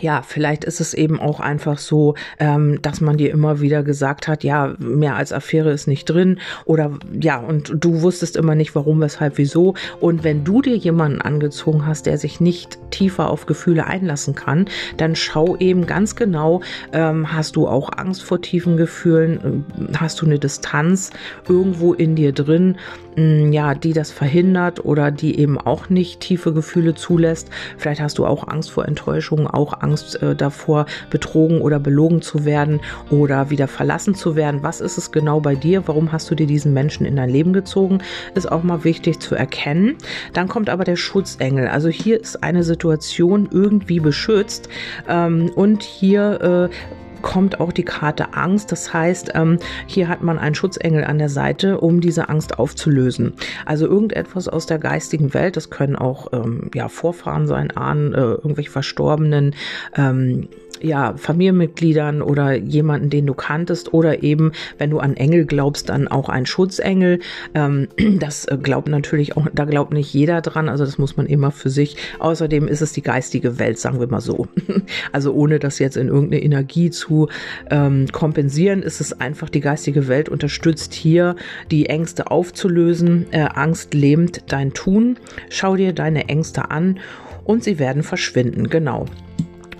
ja, 0.00 0.22
vielleicht 0.22 0.64
ist 0.64 0.80
es 0.80 0.94
eben 0.94 1.20
auch 1.20 1.40
einfach 1.40 1.78
so, 1.78 2.14
ähm, 2.38 2.80
dass 2.82 3.00
man 3.00 3.16
dir 3.16 3.30
immer 3.30 3.60
wieder 3.60 3.82
gesagt 3.82 4.28
hat, 4.28 4.44
ja, 4.44 4.74
mehr 4.78 5.16
als 5.16 5.32
Affäre 5.32 5.70
ist 5.70 5.86
nicht 5.86 6.04
drin 6.06 6.38
oder 6.64 6.98
ja, 7.18 7.38
und 7.38 7.72
du 7.74 8.02
wusstest 8.02 8.36
immer 8.36 8.54
nicht, 8.54 8.74
warum, 8.74 9.00
weshalb, 9.00 9.38
wieso. 9.38 9.74
Und 10.00 10.24
wenn 10.24 10.44
du 10.44 10.62
dir 10.62 10.76
jemanden 10.76 11.20
angezogen 11.20 11.86
hast, 11.86 12.06
der 12.06 12.18
sich 12.18 12.40
nicht 12.40 12.78
tiefer 12.90 13.30
auf 13.30 13.46
Gefühle 13.46 13.86
einlassen 13.86 14.34
kann, 14.34 14.66
dann 14.96 15.16
schau 15.16 15.56
eben 15.56 15.86
ganz 15.86 16.16
genau, 16.16 16.60
ähm, 16.92 17.32
hast 17.32 17.56
du 17.56 17.66
auch 17.66 17.90
Angst 17.96 18.22
vor 18.22 18.40
tiefen 18.40 18.76
Gefühlen, 18.76 19.64
hast 19.98 20.20
du 20.20 20.26
eine 20.26 20.38
Distanz 20.38 21.10
irgendwo 21.48 21.94
in 21.94 22.16
dir 22.16 22.32
drin, 22.32 22.76
mh, 23.16 23.52
ja, 23.52 23.74
die 23.74 23.92
das 23.92 24.10
verhindert 24.10 24.84
oder 24.84 25.10
die 25.10 25.38
eben 25.38 25.58
auch 25.58 25.88
nicht 25.88 26.20
tiefe 26.20 26.52
Gefühle 26.52 26.94
zulässt. 26.94 27.50
Vielleicht 27.78 28.00
hast 28.00 28.18
du 28.18 28.26
auch 28.26 28.48
Angst 28.48 28.70
vor 28.70 28.86
Enttäuschungen, 28.86 29.46
auch 29.46 29.80
Angst 29.80 29.85
Angst 29.86 30.20
äh, 30.20 30.34
davor, 30.34 30.86
betrogen 31.10 31.60
oder 31.60 31.78
belogen 31.78 32.22
zu 32.22 32.44
werden 32.44 32.80
oder 33.10 33.50
wieder 33.50 33.68
verlassen 33.68 34.14
zu 34.14 34.34
werden? 34.34 34.62
Was 34.62 34.80
ist 34.80 34.98
es 34.98 35.12
genau 35.12 35.40
bei 35.40 35.54
dir? 35.54 35.86
Warum 35.86 36.12
hast 36.12 36.30
du 36.30 36.34
dir 36.34 36.46
diesen 36.46 36.72
Menschen 36.72 37.06
in 37.06 37.16
dein 37.16 37.30
Leben 37.30 37.52
gezogen? 37.52 38.02
Ist 38.34 38.50
auch 38.50 38.62
mal 38.62 38.82
wichtig 38.84 39.20
zu 39.20 39.34
erkennen. 39.34 39.96
Dann 40.32 40.48
kommt 40.48 40.68
aber 40.68 40.84
der 40.84 40.96
Schutzengel. 40.96 41.68
Also 41.68 41.88
hier 41.88 42.20
ist 42.20 42.42
eine 42.42 42.64
Situation 42.64 43.48
irgendwie 43.50 44.00
beschützt 44.00 44.68
ähm, 45.08 45.50
und 45.54 45.82
hier 45.82 46.70
äh, 46.72 46.96
kommt 47.22 47.60
auch 47.60 47.72
die 47.72 47.84
Karte 47.84 48.34
Angst. 48.34 48.72
Das 48.72 48.92
heißt, 48.92 49.32
ähm, 49.34 49.58
hier 49.86 50.08
hat 50.08 50.22
man 50.22 50.38
einen 50.38 50.54
Schutzengel 50.54 51.04
an 51.04 51.18
der 51.18 51.28
Seite, 51.28 51.78
um 51.80 52.00
diese 52.00 52.28
Angst 52.28 52.58
aufzulösen. 52.58 53.34
Also 53.64 53.86
irgendetwas 53.86 54.48
aus 54.48 54.66
der 54.66 54.78
geistigen 54.78 55.34
Welt, 55.34 55.56
das 55.56 55.70
können 55.70 55.96
auch 55.96 56.32
ähm, 56.32 56.70
ja, 56.74 56.88
Vorfahren 56.88 57.46
sein, 57.46 57.70
Ahnen, 57.70 58.14
äh, 58.14 58.18
irgendwelche 58.18 58.70
Verstorbenen, 58.70 59.54
ähm, 59.96 60.48
ja, 60.80 61.14
Familienmitgliedern 61.16 62.22
oder 62.22 62.54
jemanden, 62.54 63.10
den 63.10 63.26
du 63.26 63.34
kanntest 63.34 63.94
oder 63.94 64.22
eben, 64.22 64.52
wenn 64.78 64.90
du 64.90 64.98
an 64.98 65.16
Engel 65.16 65.44
glaubst, 65.44 65.88
dann 65.88 66.08
auch 66.08 66.28
ein 66.28 66.46
Schutzengel. 66.46 67.20
Ähm, 67.54 67.88
das 68.18 68.46
äh, 68.46 68.58
glaubt 68.60 68.88
natürlich 68.88 69.36
auch, 69.36 69.46
da 69.52 69.64
glaubt 69.64 69.92
nicht 69.92 70.12
jeder 70.12 70.40
dran, 70.40 70.68
also 70.68 70.84
das 70.84 70.98
muss 70.98 71.16
man 71.16 71.26
immer 71.26 71.50
für 71.50 71.70
sich. 71.70 71.96
Außerdem 72.18 72.68
ist 72.68 72.82
es 72.82 72.92
die 72.92 73.02
geistige 73.02 73.58
Welt, 73.58 73.78
sagen 73.78 74.00
wir 74.00 74.08
mal 74.08 74.20
so. 74.20 74.48
Also 75.12 75.32
ohne 75.32 75.58
das 75.58 75.78
jetzt 75.78 75.96
in 75.96 76.08
irgendeine 76.08 76.42
Energie 76.42 76.90
zu 77.06 77.28
ähm, 77.70 78.06
kompensieren, 78.12 78.82
ist 78.82 79.00
es 79.00 79.20
einfach 79.20 79.48
die 79.48 79.60
geistige 79.60 80.08
Welt 80.08 80.28
unterstützt 80.28 80.94
hier 80.94 81.36
die 81.70 81.86
Ängste 81.86 82.30
aufzulösen. 82.30 83.26
Äh, 83.32 83.48
Angst 83.54 83.94
lähmt 83.94 84.42
dein 84.48 84.72
Tun. 84.72 85.18
Schau 85.48 85.76
dir 85.76 85.92
deine 85.92 86.28
Ängste 86.28 86.70
an 86.70 86.98
und 87.44 87.62
sie 87.62 87.78
werden 87.78 88.02
verschwinden. 88.02 88.68
Genau. 88.68 89.06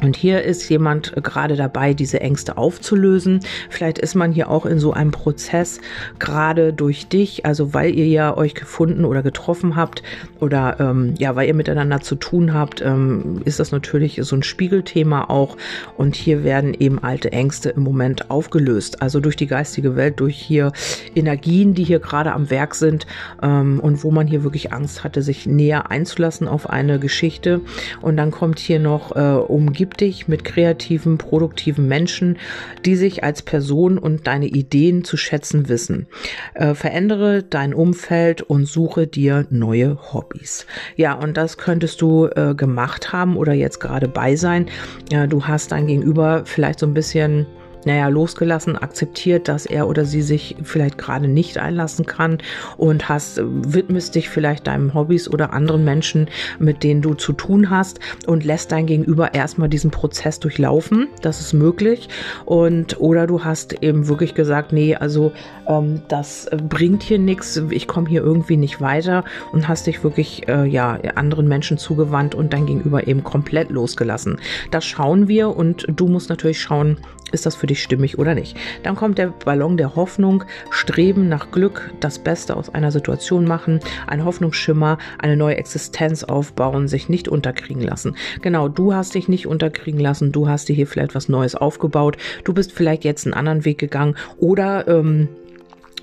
Und 0.07 0.15
hier 0.15 0.45
ist 0.45 0.69
jemand 0.69 1.13
gerade 1.25 1.57
dabei, 1.57 1.93
diese 1.93 2.21
Ängste 2.21 2.57
aufzulösen. 2.57 3.41
Vielleicht 3.71 3.99
ist 3.99 4.15
man 4.15 4.31
hier 4.31 4.49
auch 4.49 4.65
in 4.65 4.79
so 4.79 4.93
einem 4.93 5.11
Prozess, 5.11 5.81
gerade 6.21 6.73
durch 6.73 7.09
dich, 7.09 7.45
also 7.45 7.75
weil 7.75 7.93
ihr 7.93 8.07
ja 8.07 8.37
euch 8.37 8.55
gefunden 8.55 9.05
oder 9.05 9.25
getroffen 9.25 9.75
habt 9.75 10.05
oder 10.39 10.77
ähm, 10.79 11.15
ja, 11.19 11.35
weil 11.35 11.49
ihr 11.49 11.55
miteinander 11.55 12.03
zu 12.03 12.15
tun 12.15 12.55
habt, 12.55 12.81
ähm, 12.83 13.43
ist 13.45 13.59
das 13.59 13.73
natürlich 13.73 14.21
so 14.23 14.37
ein 14.37 14.45
Spiegelthema 14.45 15.25
auch. 15.25 15.57
Und 15.97 16.15
hier 16.15 16.45
werden 16.45 16.73
eben 16.73 17.01
alte 17.03 17.33
Ängste 17.33 17.71
im 17.71 17.83
Moment 17.83 18.31
aufgelöst. 18.31 19.03
Also 19.03 19.19
durch 19.19 19.35
die 19.35 19.49
geistige 19.49 19.97
Welt, 19.97 20.21
durch 20.21 20.37
hier 20.37 20.71
Energien, 21.17 21.75
die 21.75 21.83
hier 21.83 21.99
gerade 21.99 22.33
am 22.33 22.49
Werk 22.49 22.77
sind 22.77 23.09
ähm, 23.43 23.81
und 23.81 24.05
wo 24.05 24.13
man 24.13 24.29
hier 24.29 24.45
wirklich 24.45 24.73
Angst 24.73 25.03
hatte, 25.03 25.23
sich 25.23 25.47
näher 25.47 25.91
einzulassen 25.91 26.47
auf 26.47 26.71
eine 26.71 27.01
Geschichte. 27.01 27.61
Und 28.03 28.17
dann 28.17 28.31
kommt 28.31 28.61
hier 28.61 28.79
noch 28.79 29.17
äh, 29.17 29.37
umgibt 29.41 29.96
Dich 30.01 30.29
mit 30.29 30.45
kreativen, 30.45 31.19
produktiven 31.19 31.89
Menschen, 31.89 32.39
die 32.85 32.97
sich 32.97 33.25
als 33.25 33.43
Person 33.43 33.99
und 33.99 34.27
deine 34.27 34.47
Ideen 34.47 35.05
zu 35.05 35.17
schätzen 35.17 35.69
wissen. 35.69 36.07
Äh, 36.55 36.75
verändere 36.75 37.43
dein 37.43 37.75
Umfeld 37.75 38.43
und 38.43 38.67
suche 38.67 39.07
dir 39.07 39.47
neue 39.51 39.99
Hobbys. 40.13 40.67
Ja, 40.97 41.15
und 41.15 41.37
das 41.37 41.59
könntest 41.59 42.01
du 42.01 42.27
äh, 42.27 42.55
gemacht 42.55 43.13
haben 43.13 43.37
oder 43.37 43.53
jetzt 43.53 43.81
gerade 43.81 44.09
bei 44.09 44.37
sein. 44.37 44.67
Ja, 45.11 45.27
du 45.27 45.45
hast 45.47 45.73
dein 45.73 45.87
Gegenüber 45.87 46.43
vielleicht 46.45 46.81
so 46.81 46.87
ein 46.87 46.95
bisschen 46.95 47.47
naja, 47.87 48.09
losgelassen, 48.09 48.77
akzeptiert, 48.77 49.49
dass 49.49 49.65
er 49.65 49.89
oder 49.89 50.05
sie 50.05 50.23
sich 50.23 50.57
vielleicht 50.63 50.99
gerade 50.99 51.29
nicht 51.29 51.59
einlassen 51.59 52.05
kann 52.05 52.39
und 52.77 53.09
hast, 53.09 53.41
widmest 53.43 54.15
dich 54.15 54.29
vielleicht 54.29 54.67
deinen 54.67 54.93
Hobbys 54.93 55.31
oder 55.31 55.53
anderen 55.53 55.85
Menschen, 55.85 56.29
mit 56.59 56.83
denen 56.83 57.01
du 57.01 57.15
zu 57.15 57.33
tun 57.33 57.71
hast 57.71 58.01
und 58.27 58.45
lässt 58.45 58.73
dein 58.73 58.87
Gegenüber 58.87 59.35
erstmal 59.35 59.69
diesen 59.69 59.91
Prozess 59.91 60.41
durchlaufen. 60.41 61.09
Das 61.23 61.41
ist 61.41 61.53
möglich. 61.53 62.09
Und 62.45 63.01
oder 63.01 63.27
du 63.27 63.45
hast 63.45 63.83
eben 63.83 64.09
wirklich 64.09 64.35
gesagt, 64.35 64.73
nee, 64.73 64.97
also 64.97 65.33
ähm, 65.69 66.03
das 66.09 66.51
bringt 66.69 67.05
hier 67.05 67.19
nichts, 67.19 67.63
ich 67.71 67.87
komme 67.87 68.09
hier 68.09 68.23
irgendwie 68.23 68.57
nicht 68.57 68.81
weiter 68.81 69.25
und 69.53 69.69
hast 69.69 69.87
dich 69.87 70.03
wirklich 70.03 70.49
äh, 70.49 70.67
ja 70.67 70.99
anderen 71.15 71.47
Menschen 71.47 71.79
zugewandt 71.79 72.35
und 72.35 72.53
dein 72.53 72.67
Gegenüber 72.67 73.07
eben 73.07 73.23
komplett 73.23 73.71
losgelassen. 73.71 74.41
Das 74.73 74.85
schauen 74.85 75.29
wir 75.29 75.57
und 75.57 75.87
du 75.89 76.09
musst 76.09 76.31
natürlich 76.31 76.61
schauen, 76.61 76.99
ist 77.33 77.47
das 77.47 77.55
für 77.55 77.67
dich 77.67 77.83
stimmig 77.83 78.19
oder 78.19 78.35
nicht. 78.35 78.57
Dann 78.83 78.97
kommt 78.97 79.19
der 79.19 79.29
Ballon 79.29 79.77
der 79.77 79.97
Hoffnung, 79.97 80.45
Streben 80.71 81.29
nach 81.29 81.51
Glück, 81.51 81.91
das 82.01 82.19
Beste 82.19 82.57
aus 82.57 82.75
einer 82.75 82.91
Situation 82.91 83.47
machen, 83.47 83.81
ein 84.07 84.25
Hoffnungsschimmer, 84.25 84.99
eine 85.19 85.37
neue 85.37 85.57
Existenz 85.57 86.25
aufbauen, 86.25 86.89
sich 86.89 87.09
nicht 87.09 87.29
unterkriegen 87.29 87.83
lassen. 87.83 88.17
Genau, 88.43 88.69
du 88.69 88.95
hast 88.95 89.15
dich 89.15 89.29
nicht 89.29 89.47
unterkriegen 89.47 90.01
lassen, 90.01 90.33
du 90.33 90.49
hast 90.49 90.69
dir 90.69 90.75
hier 90.75 90.87
vielleicht 90.87 91.15
was 91.15 91.29
Neues 91.29 91.55
aufgebaut, 91.55 92.17
du 92.45 92.53
bist 92.53 92.73
vielleicht 92.73 93.05
jetzt 93.05 93.27
einen 93.27 93.35
anderen 93.35 93.65
Weg 93.65 93.79
gegangen 93.79 94.17
oder 94.39 94.87
ähm, 94.89 95.29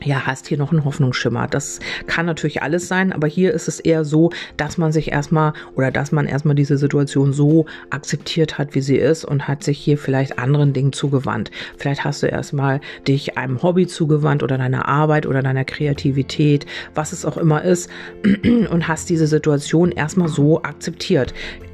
ja, 0.04 0.26
hast 0.26 0.48
hier 0.48 0.58
noch 0.58 0.72
einen 0.72 0.86
Hoffnungsschimmer. 0.86 1.48
Das 1.48 1.80
kann 2.08 2.26
natürlich 2.26 2.62
alles 2.62 2.88
sein, 2.88 3.14
aber 3.14 3.28
hier 3.28 3.54
ist 3.54 3.68
es 3.68 3.80
eher 3.80 4.06
so, 4.06 4.32
dass 4.58 4.78
man 4.78 4.92
sich 4.92 5.12
erstmal 5.12 5.54
oder 5.76 5.92
dass 5.92 6.12
man 6.12 6.26
erstmal 6.26 6.56
diese 6.56 6.78
Situation 6.78 7.34
so 7.34 7.66
akzeptiert 7.90 8.58
hat, 8.58 8.76
wie 8.76 8.82
sie 8.82 8.98
ist 8.98 9.26
und 9.26 9.48
hat 9.48 9.64
sich 9.64 9.78
hier 9.78 9.98
vielleicht 9.98 10.40
anderen 10.40 10.74
Dingen 10.74 10.94
zugewandt. 10.94 11.52
Vielleicht 11.78 12.04
hast 12.04 12.24
du 12.24 12.28
erstmal 12.28 12.82
dich 13.08 13.38
einem 13.38 13.62
Hobby 13.62 13.88
zugewandt 13.88 14.44
oder 14.44 14.58
deiner 14.58 14.88
Arbeit 14.88 15.26
oder 15.26 15.42
deiner 15.42 15.66
Kreativität, 15.66 16.66
was 16.94 17.14
es 17.14 17.26
auch 17.26 17.38
immer 17.38 17.64
ist 17.64 17.90
und 18.70 18.88
hast 18.88 19.10
diese 19.10 19.28
Situation 19.28 19.92
erstmal 19.92 20.28
so 20.28 20.62
akzeptiert. 20.64 21.34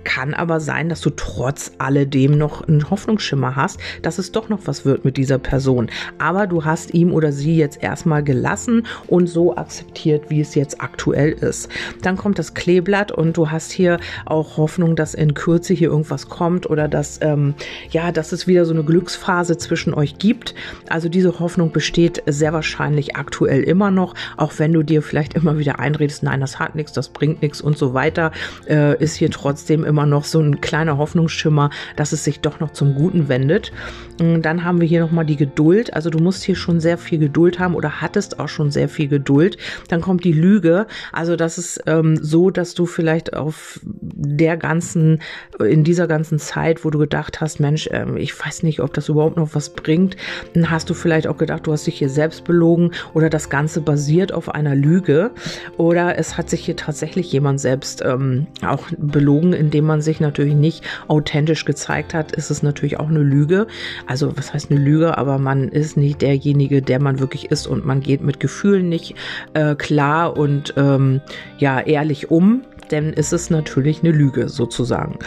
Kann 0.09 0.33
aber 0.33 0.59
sein, 0.59 0.89
dass 0.89 1.01
du 1.01 1.11
trotz 1.11 1.73
alledem 1.77 2.35
noch 2.35 2.67
einen 2.67 2.89
Hoffnungsschimmer 2.89 3.55
hast, 3.55 3.79
dass 4.01 4.17
es 4.17 4.31
doch 4.31 4.49
noch 4.49 4.61
was 4.65 4.83
wird 4.83 5.05
mit 5.05 5.17
dieser 5.17 5.37
Person. 5.37 5.91
Aber 6.17 6.47
du 6.47 6.65
hast 6.65 6.95
ihm 6.95 7.13
oder 7.13 7.31
sie 7.31 7.55
jetzt 7.55 7.83
erstmal 7.83 8.23
gelassen 8.23 8.87
und 9.05 9.27
so 9.27 9.55
akzeptiert, 9.55 10.31
wie 10.31 10.41
es 10.41 10.55
jetzt 10.55 10.81
aktuell 10.81 11.33
ist. 11.33 11.69
Dann 12.01 12.17
kommt 12.17 12.39
das 12.39 12.55
Kleeblatt 12.55 13.11
und 13.11 13.37
du 13.37 13.51
hast 13.51 13.71
hier 13.71 13.99
auch 14.25 14.57
Hoffnung, 14.57 14.95
dass 14.95 15.13
in 15.13 15.35
Kürze 15.35 15.75
hier 15.75 15.89
irgendwas 15.89 16.27
kommt 16.27 16.67
oder 16.67 16.87
dass, 16.87 17.19
ähm, 17.21 17.53
ja, 17.91 18.11
dass 18.11 18.31
es 18.31 18.47
wieder 18.47 18.65
so 18.65 18.73
eine 18.73 18.83
Glücksphase 18.83 19.59
zwischen 19.59 19.93
euch 19.93 20.17
gibt. 20.17 20.55
Also 20.89 21.07
diese 21.07 21.39
Hoffnung 21.39 21.71
besteht 21.71 22.23
sehr 22.25 22.51
wahrscheinlich 22.51 23.15
aktuell 23.15 23.61
immer 23.61 23.91
noch, 23.91 24.15
auch 24.37 24.53
wenn 24.57 24.73
du 24.73 24.81
dir 24.81 25.03
vielleicht 25.03 25.35
immer 25.35 25.59
wieder 25.59 25.77
einredest, 25.77 26.23
nein, 26.23 26.41
das 26.41 26.57
hat 26.57 26.73
nichts, 26.73 26.93
das 26.93 27.09
bringt 27.09 27.43
nichts 27.43 27.61
und 27.61 27.77
so 27.77 27.93
weiter, 27.93 28.31
äh, 28.67 28.97
ist 28.97 29.13
hier 29.13 29.29
trotzdem 29.29 29.83
immer 29.83 29.98
immer 29.99 30.05
noch 30.05 30.23
so 30.23 30.39
ein 30.39 30.61
kleiner 30.61 30.97
Hoffnungsschimmer, 30.97 31.71
dass 31.97 32.13
es 32.13 32.23
sich 32.23 32.39
doch 32.39 32.61
noch 32.61 32.71
zum 32.71 32.95
Guten 32.95 33.27
wendet. 33.27 33.73
Und 34.19 34.43
dann 34.43 34.63
haben 34.63 34.79
wir 34.79 34.87
hier 34.87 35.01
nochmal 35.01 35.25
die 35.25 35.35
Geduld. 35.35 35.93
Also 35.93 36.09
du 36.09 36.19
musst 36.19 36.43
hier 36.43 36.55
schon 36.55 36.79
sehr 36.79 36.97
viel 36.97 37.19
Geduld 37.19 37.59
haben 37.59 37.75
oder 37.75 37.99
hattest 37.99 38.39
auch 38.39 38.47
schon 38.47 38.71
sehr 38.71 38.87
viel 38.87 39.09
Geduld. 39.09 39.57
Dann 39.89 39.99
kommt 39.99 40.23
die 40.23 40.31
Lüge. 40.31 40.87
Also 41.11 41.35
das 41.35 41.57
ist 41.57 41.83
ähm, 41.85 42.17
so, 42.21 42.49
dass 42.49 42.75
du 42.75 42.85
vielleicht 42.85 43.33
auf 43.33 43.81
der 43.83 44.55
ganzen, 44.55 45.21
in 45.59 45.83
dieser 45.83 46.07
ganzen 46.07 46.39
Zeit, 46.39 46.85
wo 46.85 46.89
du 46.89 46.99
gedacht 46.99 47.41
hast, 47.41 47.59
Mensch, 47.59 47.89
ähm, 47.91 48.15
ich 48.15 48.37
weiß 48.37 48.63
nicht, 48.63 48.79
ob 48.79 48.93
das 48.93 49.09
überhaupt 49.09 49.35
noch 49.35 49.53
was 49.53 49.71
bringt, 49.71 50.15
dann 50.53 50.69
hast 50.69 50.89
du 50.89 50.93
vielleicht 50.93 51.27
auch 51.27 51.37
gedacht, 51.37 51.67
du 51.67 51.73
hast 51.73 51.87
dich 51.87 51.97
hier 51.97 52.09
selbst 52.09 52.45
belogen 52.45 52.91
oder 53.13 53.29
das 53.29 53.49
Ganze 53.49 53.81
basiert 53.81 54.31
auf 54.31 54.49
einer 54.49 54.75
Lüge 54.75 55.31
oder 55.77 56.17
es 56.17 56.37
hat 56.37 56.49
sich 56.49 56.63
hier 56.63 56.77
tatsächlich 56.77 57.31
jemand 57.31 57.59
selbst 57.59 58.01
ähm, 58.05 58.47
auch 58.65 58.83
belogen, 58.97 59.53
indem 59.53 59.78
man 59.85 60.01
sich 60.01 60.19
natürlich 60.19 60.55
nicht 60.55 60.83
authentisch 61.07 61.65
gezeigt 61.65 62.13
hat, 62.13 62.31
ist 62.31 62.49
es 62.49 62.63
natürlich 62.63 62.99
auch 62.99 63.09
eine 63.09 63.19
Lüge. 63.19 63.67
Also 64.05 64.35
was 64.37 64.53
heißt 64.53 64.71
eine 64.71 64.79
Lüge, 64.79 65.17
aber 65.17 65.37
man 65.37 65.69
ist 65.69 65.97
nicht 65.97 66.21
derjenige, 66.21 66.81
der 66.81 67.01
man 67.01 67.19
wirklich 67.19 67.51
ist 67.51 67.67
und 67.67 67.85
man 67.85 68.01
geht 68.01 68.21
mit 68.21 68.39
Gefühlen 68.39 68.89
nicht 68.89 69.15
äh, 69.53 69.75
klar 69.75 70.37
und 70.37 70.73
ähm, 70.77 71.21
ja 71.57 71.79
ehrlich 71.79 72.31
um, 72.31 72.63
denn 72.91 73.13
ist 73.13 73.33
es 73.33 73.49
natürlich 73.49 74.03
eine 74.03 74.11
Lüge 74.11 74.49
sozusagen. 74.49 75.19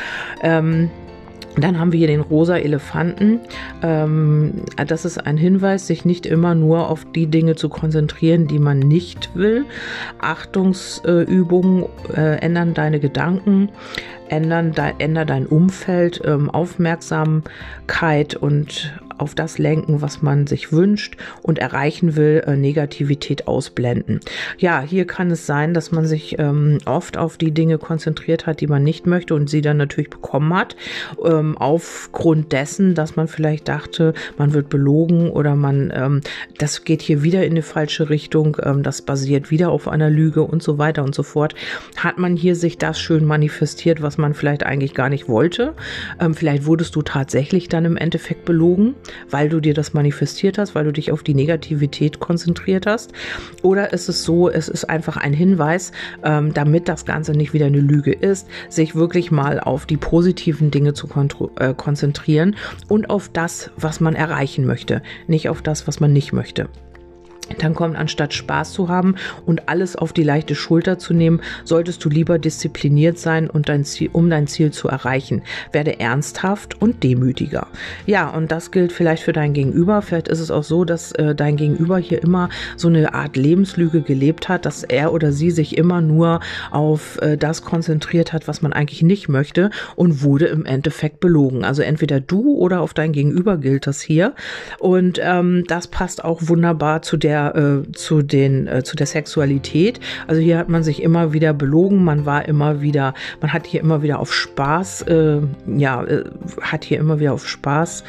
Ähm, 0.42 0.90
dann 1.56 1.78
haben 1.78 1.92
wir 1.92 1.99
hier 1.99 2.08
den 2.08 2.20
rosa 2.20 2.56
Elefanten. 2.56 3.40
Ähm, 3.82 4.62
das 4.87 5.04
ist 5.04 5.18
ein 5.18 5.37
Hinweis, 5.37 5.87
sich 5.87 6.04
nicht 6.04 6.26
immer 6.26 6.54
nur 6.54 6.88
auf 6.88 7.04
die 7.14 7.26
Dinge 7.26 7.54
zu 7.54 7.68
konzentrieren, 7.68 8.46
die 8.46 8.58
man 8.58 8.78
nicht 8.78 9.30
will. 9.34 9.64
Achtungsübungen 10.20 11.87
äh, 12.14 12.37
ändern 12.37 12.75
deine 12.75 13.00
Gedanken, 13.00 13.70
ändern 14.28 14.72
de, 14.72 14.92
ändern 14.99 15.26
dein 15.26 15.46
Umfeld, 15.46 16.22
ähm, 16.25 16.49
Aufmerksamkeit 16.50 18.34
und 18.34 18.92
auf 19.23 19.37
das 19.37 19.59
lenken, 19.59 20.02
was 20.02 20.21
man 20.21 20.49
sich 20.49 20.73
wünscht 20.73 21.17
und 21.43 21.61
erreichen 21.61 22.17
will, 22.17 22.43
äh, 22.45 22.57
Negativität 22.57 23.47
ausblenden. 23.47 24.19
Ja, 24.59 24.81
hier 24.81 25.07
kann 25.07 25.31
es 25.31 25.47
sein, 25.47 25.75
dass 25.75 25.93
man 25.93 26.07
sich 26.07 26.41
ähm, 26.41 26.79
oft 26.87 27.17
auf 27.17 27.37
die 27.37 27.52
Dinge 27.52 27.79
konzentriert 27.79 28.47
hat, 28.47 28.61
die 28.61 28.67
man 28.67 28.83
nicht 28.83 29.07
möchte 29.07 29.37
und 29.37 29.49
sie 29.49 29.61
dann 29.61 29.76
natürlich 29.76 30.11
bekommen 30.11 30.52
hat, 30.52 30.75
ähm, 31.25 31.57
aufgrund 31.57 32.50
dessen, 32.50 32.97
dass 32.97 33.14
man 33.14 33.29
vielleicht 33.29 33.69
dachte, 33.69 34.12
man 34.38 34.55
wird 34.55 34.69
belogen 34.69 35.31
oder 35.31 35.55
man, 35.55 35.93
ähm, 35.95 36.21
das 36.59 36.83
geht 36.83 37.00
hier 37.00 37.23
wieder 37.23 37.47
in 37.47 37.55
die 37.55 37.62
falsche 37.62 38.11
Richtung, 38.11 38.57
ähm, 38.64 38.83
das 38.83 39.02
basiert 39.02 39.52
wieder 39.52 39.71
auf 39.71 39.87
einer 39.87 40.11
Lüge 40.11 40.43
und 40.43 40.64
so 40.64 40.79
weiter 40.79 41.05
und 41.05 41.14
so 41.14 41.23
fort, 41.23 41.55
hat 41.97 42.19
man 42.19 42.35
hier 42.35 42.57
sich 42.57 42.76
das 42.76 42.99
schön 42.99 43.25
manifestiert, 43.25 44.02
was 44.02 44.19
man 44.19 44.35
vielleicht 44.35 44.64
eigentlich 44.67 44.95
gar 44.95 45.09
nicht 45.09 45.29
wollte. 45.29 45.75
Ähm, 46.21 46.35
vielleicht 46.35 46.67
wurdest 46.67 46.97
du 46.97 47.02
tatsächlich 47.02 47.69
dann 47.69 47.85
im 47.85 47.97
Endeffekt 47.97 48.45
belogen, 48.45 48.97
weil 49.31 49.49
du 49.49 49.61
dir 49.61 49.75
das 49.75 49.95
manifestiert 49.95 50.59
hast, 50.59 50.75
weil 50.75 50.85
du 50.85 50.92
dich 50.92 51.12
auf 51.12 51.23
die 51.23 51.35
Negativität 51.35 52.21
konzentriert 52.21 52.87
hast. 52.87 53.12
Oder 53.62 53.92
ist 53.92 54.09
es 54.09 54.25
so, 54.25 54.49
es 54.49 54.69
ist 54.69 54.85
einfach 54.85 55.16
ein 55.16 55.33
Hinweis, 55.33 55.92
ähm, 56.23 56.54
damit 56.54 56.88
das 56.88 57.04
Ganze 57.04 57.33
nicht 57.33 57.52
wieder 57.52 57.66
eine 57.66 57.81
Lüge 57.81 58.12
ist, 58.12 58.49
sich 58.69 58.95
wirklich 58.95 59.31
mal 59.31 59.61
auf 59.61 59.87
die 59.87 59.97
positiven 59.97 60.71
Dinge 60.71 60.95
zu 60.95 61.09
äh, 61.59 61.75
konzentrieren 61.75 62.57
und 62.88 63.11
auf 63.11 63.28
das, 63.28 63.71
was 63.76 64.00
man 64.00 64.14
erreichen 64.14 64.66
möchte, 64.66 65.02
nicht 65.26 65.49
auf 65.49 65.62
das, 65.62 65.87
was 65.87 66.00
man 66.00 66.12
nicht 66.12 66.33
möchte. 66.33 66.69
Dann 67.58 67.75
kommt, 67.75 67.96
anstatt 67.96 68.34
Spaß 68.34 68.72
zu 68.72 68.88
haben 68.88 69.16
und 69.46 69.68
alles 69.68 69.96
auf 69.96 70.12
die 70.12 70.22
leichte 70.22 70.54
Schulter 70.54 70.99
zu 70.99 71.12
nehmen, 71.12 71.40
solltest 71.64 72.04
du 72.04 72.08
lieber 72.08 72.38
diszipliniert 72.38 73.18
sein 73.18 73.50
und 73.50 73.68
dein 73.68 73.84
Ziel, 73.84 74.11
um 74.12 74.30
dein 74.30 74.46
Ziel 74.46 74.70
zu 74.70 74.88
erreichen. 74.88 75.42
Werde 75.72 75.99
ernsthaft 76.00 76.80
und 76.80 77.02
demütiger. 77.02 77.66
Ja, 78.06 78.30
und 78.30 78.52
das 78.52 78.70
gilt 78.70 78.92
vielleicht 78.92 79.22
für 79.25 79.32
dein 79.32 79.52
Gegenüber. 79.52 80.02
Vielleicht 80.02 80.28
ist 80.28 80.40
es 80.40 80.50
auch 80.50 80.62
so, 80.62 80.84
dass 80.84 81.12
äh, 81.12 81.34
dein 81.34 81.56
Gegenüber 81.56 81.99
hier 81.99 82.22
immer 82.22 82.49
so 82.76 82.88
eine 82.88 83.12
Art 83.12 83.37
Lebenslüge 83.37 84.02
gelebt 84.02 84.49
hat, 84.49 84.64
dass 84.64 84.84
er 84.84 85.12
oder 85.12 85.32
sie 85.32 85.50
sich 85.50 85.76
immer 85.76 86.00
nur 86.00 86.40
auf 86.70 87.20
äh, 87.20 87.37
das 87.37 87.62
konzentriert 87.62 88.32
hat, 88.32 88.49
was 88.49 88.62
man 88.62 88.72
eigentlich 88.72 89.02
nicht 89.02 89.28
möchte 89.28 89.70
und 89.96 90.22
wurde 90.22 90.46
im 90.46 90.64
Endeffekt 90.64 91.20
belogen. 91.20 91.64
Also 91.64 91.82
entweder 91.82 92.20
du 92.20 92.54
oder 92.54 92.80
auf 92.80 92.94
dein 92.94 93.12
Gegenüber 93.12 93.56
gilt 93.56 93.87
das 93.87 94.00
hier. 94.00 94.34
Und 94.78 95.20
ähm, 95.22 95.64
das 95.66 95.88
passt 95.88 96.25
auch 96.25 96.40
wunderbar 96.42 97.02
zu 97.02 97.16
der 97.16 97.32
äh, 97.41 97.93
zu 97.93 98.23
den 98.23 98.67
äh, 98.67 98.83
zu 98.83 98.97
der 98.97 99.07
Sexualität. 99.07 100.01
Also 100.27 100.41
hier 100.41 100.59
hat 100.59 100.69
man 100.69 100.83
sich 100.83 101.03
immer 101.03 101.33
wieder 101.33 101.53
belogen, 101.53 102.05
man 102.05 102.27
war 102.27 102.47
immer 102.47 102.81
wieder, 102.81 103.15
man 103.41 103.53
hat 103.53 103.67
hier 103.67 103.81
immer 103.81 104.03
wieder 104.03 104.19
auf 104.19 104.33
Spaß, 104.33 105.03
äh, 105.03 105.41
ja, 105.67 106.05
äh, 106.05 106.25
hat 106.61 106.85
hier 106.85 106.99
immer 106.99 107.21
wieder 107.21 107.33
auf 107.33 107.49
Spaß, 107.49 108.05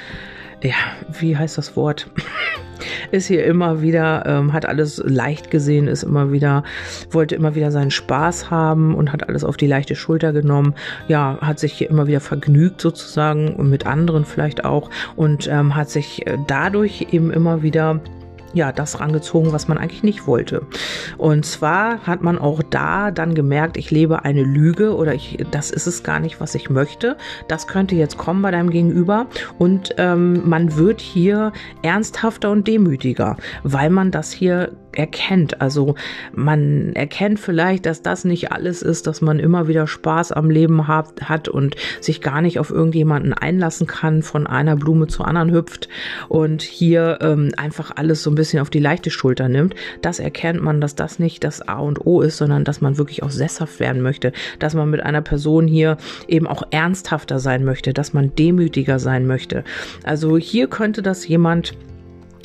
ja, 0.61 0.75
wie 1.19 1.35
heißt 1.35 1.57
das 1.57 1.75
Wort? 1.75 2.07
ist 3.11 3.27
hier 3.27 3.45
immer 3.45 3.81
wieder, 3.81 4.23
ähm, 4.25 4.53
hat 4.53 4.65
alles 4.65 5.01
leicht 5.05 5.51
gesehen, 5.51 5.87
ist 5.87 6.03
immer 6.03 6.31
wieder, 6.31 6.63
wollte 7.11 7.35
immer 7.35 7.55
wieder 7.55 7.71
seinen 7.71 7.91
Spaß 7.91 8.49
haben 8.49 8.95
und 8.95 9.11
hat 9.11 9.27
alles 9.29 9.43
auf 9.43 9.57
die 9.57 9.67
leichte 9.67 9.95
Schulter 9.95 10.33
genommen. 10.33 10.73
Ja, 11.07 11.37
hat 11.41 11.59
sich 11.59 11.73
hier 11.73 11.89
immer 11.89 12.07
wieder 12.07 12.19
vergnügt 12.19 12.81
sozusagen 12.81 13.55
und 13.55 13.69
mit 13.69 13.85
anderen 13.85 14.25
vielleicht 14.25 14.65
auch 14.65 14.89
und 15.15 15.47
ähm, 15.47 15.75
hat 15.75 15.89
sich 15.89 16.25
äh, 16.27 16.37
dadurch 16.47 17.07
eben 17.11 17.31
immer 17.31 17.61
wieder 17.61 17.99
ja, 18.53 18.71
das 18.71 18.99
rangezogen, 18.99 19.51
was 19.51 19.67
man 19.67 19.77
eigentlich 19.77 20.03
nicht 20.03 20.27
wollte. 20.27 20.65
Und 21.17 21.45
zwar 21.45 21.99
hat 22.05 22.21
man 22.21 22.37
auch 22.37 22.61
da 22.61 23.11
dann 23.11 23.35
gemerkt, 23.35 23.77
ich 23.77 23.91
lebe 23.91 24.23
eine 24.23 24.43
Lüge 24.43 24.95
oder 24.95 25.13
ich, 25.13 25.43
das 25.51 25.71
ist 25.71 25.87
es 25.87 26.03
gar 26.03 26.19
nicht, 26.19 26.39
was 26.39 26.55
ich 26.55 26.69
möchte. 26.69 27.17
Das 27.47 27.67
könnte 27.67 27.95
jetzt 27.95 28.17
kommen 28.17 28.41
bei 28.41 28.51
deinem 28.51 28.69
Gegenüber. 28.69 29.27
Und 29.57 29.95
ähm, 29.97 30.47
man 30.47 30.75
wird 30.77 31.01
hier 31.01 31.51
ernsthafter 31.81 32.51
und 32.51 32.67
demütiger, 32.67 33.37
weil 33.63 33.89
man 33.89 34.11
das 34.11 34.31
hier 34.31 34.71
erkennt. 34.95 35.61
Also 35.61 35.95
man 36.33 36.93
erkennt 36.93 37.39
vielleicht, 37.39 37.85
dass 37.85 38.01
das 38.01 38.25
nicht 38.25 38.51
alles 38.51 38.81
ist, 38.81 39.07
dass 39.07 39.21
man 39.21 39.39
immer 39.39 39.67
wieder 39.67 39.87
Spaß 39.87 40.31
am 40.31 40.49
Leben 40.49 40.87
hat, 40.87 41.23
hat 41.23 41.47
und 41.49 41.75
sich 42.01 42.21
gar 42.21 42.41
nicht 42.41 42.59
auf 42.59 42.69
irgendjemanden 42.69 43.33
einlassen 43.33 43.87
kann, 43.87 44.23
von 44.23 44.47
einer 44.47 44.75
Blume 44.75 45.07
zur 45.07 45.27
anderen 45.27 45.51
hüpft 45.51 45.89
und 46.29 46.61
hier 46.61 47.19
ähm, 47.21 47.51
einfach 47.57 47.91
alles 47.95 48.23
so 48.23 48.31
ein 48.31 48.35
bisschen 48.35 48.59
auf 48.59 48.69
die 48.69 48.79
leichte 48.79 49.09
Schulter 49.09 49.49
nimmt. 49.49 49.75
Das 50.01 50.19
erkennt 50.19 50.61
man, 50.61 50.81
dass 50.81 50.95
das 50.95 51.19
nicht 51.19 51.43
das 51.43 51.61
A 51.67 51.79
und 51.79 52.05
O 52.05 52.21
ist, 52.21 52.37
sondern 52.37 52.63
dass 52.63 52.81
man 52.81 52.97
wirklich 52.97 53.23
auch 53.23 53.31
sesshaft 53.31 53.79
werden 53.79 54.01
möchte, 54.01 54.31
dass 54.59 54.73
man 54.73 54.89
mit 54.89 55.03
einer 55.03 55.21
Person 55.21 55.67
hier 55.67 55.97
eben 56.27 56.47
auch 56.47 56.63
ernsthafter 56.71 57.39
sein 57.39 57.63
möchte, 57.63 57.93
dass 57.93 58.13
man 58.13 58.35
demütiger 58.35 58.99
sein 58.99 59.27
möchte. 59.27 59.63
Also 60.03 60.37
hier 60.37 60.67
könnte 60.67 61.01
das 61.01 61.27
jemand 61.27 61.73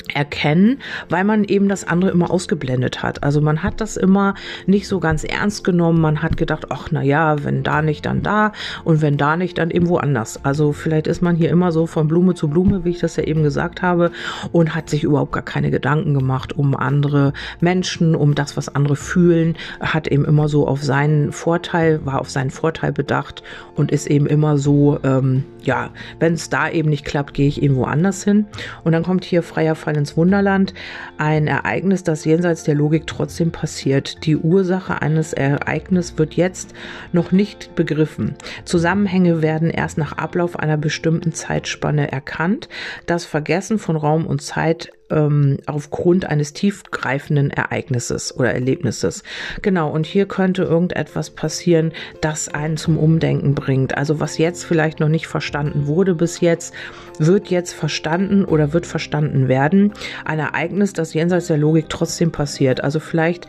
erkennen, 0.09 0.79
weil 1.09 1.23
man 1.23 1.43
eben 1.43 1.69
das 1.69 1.87
andere 1.87 2.11
immer 2.11 2.31
ausgeblendet 2.31 3.03
hat. 3.03 3.23
Also 3.23 3.41
man 3.41 3.63
hat 3.63 3.81
das 3.81 3.97
immer 3.97 4.35
nicht 4.65 4.87
so 4.87 4.99
ganz 4.99 5.23
ernst 5.23 5.63
genommen. 5.63 6.01
Man 6.01 6.21
hat 6.21 6.37
gedacht, 6.37 6.67
ach 6.69 6.89
na 6.91 7.01
ja, 7.01 7.43
wenn 7.43 7.63
da 7.63 7.81
nicht, 7.81 8.05
dann 8.05 8.23
da 8.23 8.51
und 8.83 9.01
wenn 9.01 9.17
da 9.17 9.37
nicht, 9.37 9.57
dann 9.57 9.71
eben 9.71 9.87
woanders. 9.87 10.43
Also 10.43 10.73
vielleicht 10.73 11.07
ist 11.07 11.21
man 11.21 11.35
hier 11.35 11.49
immer 11.49 11.71
so 11.71 11.87
von 11.87 12.07
Blume 12.07 12.35
zu 12.35 12.47
Blume, 12.47 12.85
wie 12.85 12.91
ich 12.91 12.99
das 12.99 13.15
ja 13.15 13.23
eben 13.23 13.43
gesagt 13.43 13.81
habe, 13.81 14.11
und 14.51 14.75
hat 14.75 14.89
sich 14.89 15.03
überhaupt 15.03 15.31
gar 15.31 15.43
keine 15.43 15.71
Gedanken 15.71 16.13
gemacht 16.13 16.57
um 16.57 16.75
andere 16.75 17.33
Menschen, 17.59 18.15
um 18.15 18.35
das, 18.35 18.57
was 18.57 18.73
andere 18.73 18.95
fühlen, 18.95 19.55
hat 19.79 20.07
eben 20.07 20.25
immer 20.25 20.47
so 20.47 20.67
auf 20.67 20.83
seinen 20.83 21.31
Vorteil, 21.31 22.05
war 22.05 22.19
auf 22.19 22.29
seinen 22.29 22.49
Vorteil 22.49 22.91
bedacht 22.91 23.43
und 23.75 23.91
ist 23.91 24.07
eben 24.07 24.27
immer 24.27 24.57
so, 24.57 24.99
ähm, 25.03 25.43
ja, 25.63 25.91
wenn 26.19 26.33
es 26.33 26.49
da 26.49 26.69
eben 26.69 26.89
nicht 26.89 27.05
klappt, 27.05 27.33
gehe 27.33 27.47
ich 27.47 27.61
eben 27.61 27.75
woanders 27.75 28.23
hin. 28.23 28.47
Und 28.83 28.91
dann 28.91 29.03
kommt 29.03 29.25
hier 29.25 29.43
freier 29.43 29.75
Fall 29.75 29.97
ins 29.97 30.17
Wunderland 30.17 30.73
ein 31.17 31.47
Ereignis, 31.47 32.03
das 32.03 32.25
jenseits 32.25 32.63
der 32.63 32.75
Logik 32.75 33.07
trotzdem 33.07 33.51
passiert. 33.51 34.25
Die 34.25 34.37
Ursache 34.37 35.01
eines 35.01 35.33
Ereignisses 35.33 36.17
wird 36.17 36.35
jetzt 36.35 36.73
noch 37.11 37.31
nicht 37.31 37.75
begriffen. 37.75 38.35
Zusammenhänge 38.65 39.41
werden 39.41 39.69
erst 39.69 39.97
nach 39.97 40.13
Ablauf 40.13 40.57
einer 40.57 40.77
bestimmten 40.77 41.33
Zeitspanne 41.33 42.11
erkannt. 42.11 42.69
Das 43.05 43.25
Vergessen 43.25 43.79
von 43.79 43.95
Raum 43.95 44.25
und 44.25 44.41
Zeit 44.41 44.91
ähm, 45.09 45.57
aufgrund 45.65 46.25
eines 46.25 46.53
tiefgreifenden 46.53 47.51
Ereignisses 47.51 48.35
oder 48.37 48.53
Erlebnisses. 48.53 49.23
Genau, 49.61 49.89
und 49.89 50.05
hier 50.05 50.27
könnte 50.27 50.63
irgendetwas 50.63 51.29
passieren, 51.29 51.91
das 52.21 52.49
einen 52.49 52.77
zum 52.77 52.97
Umdenken 52.97 53.55
bringt. 53.55 53.97
Also 53.97 54.19
was 54.19 54.37
jetzt 54.37 54.63
vielleicht 54.63 54.99
noch 54.99 55.09
nicht 55.09 55.27
verstanden 55.27 55.87
wurde 55.87 56.15
bis 56.15 56.39
jetzt, 56.39 56.73
wird 57.17 57.47
jetzt 57.47 57.73
verstanden 57.73 58.45
oder 58.45 58.73
wird 58.73 58.85
verstanden 58.85 59.47
werden. 59.47 59.93
Ein 60.25 60.39
Ereignis, 60.39 60.93
das 60.93 61.13
jenseits 61.13 61.47
der 61.47 61.57
Logik 61.57 61.89
trotzdem 61.89 62.31
passiert. 62.31 62.83
Also 62.83 62.99
vielleicht 62.99 63.47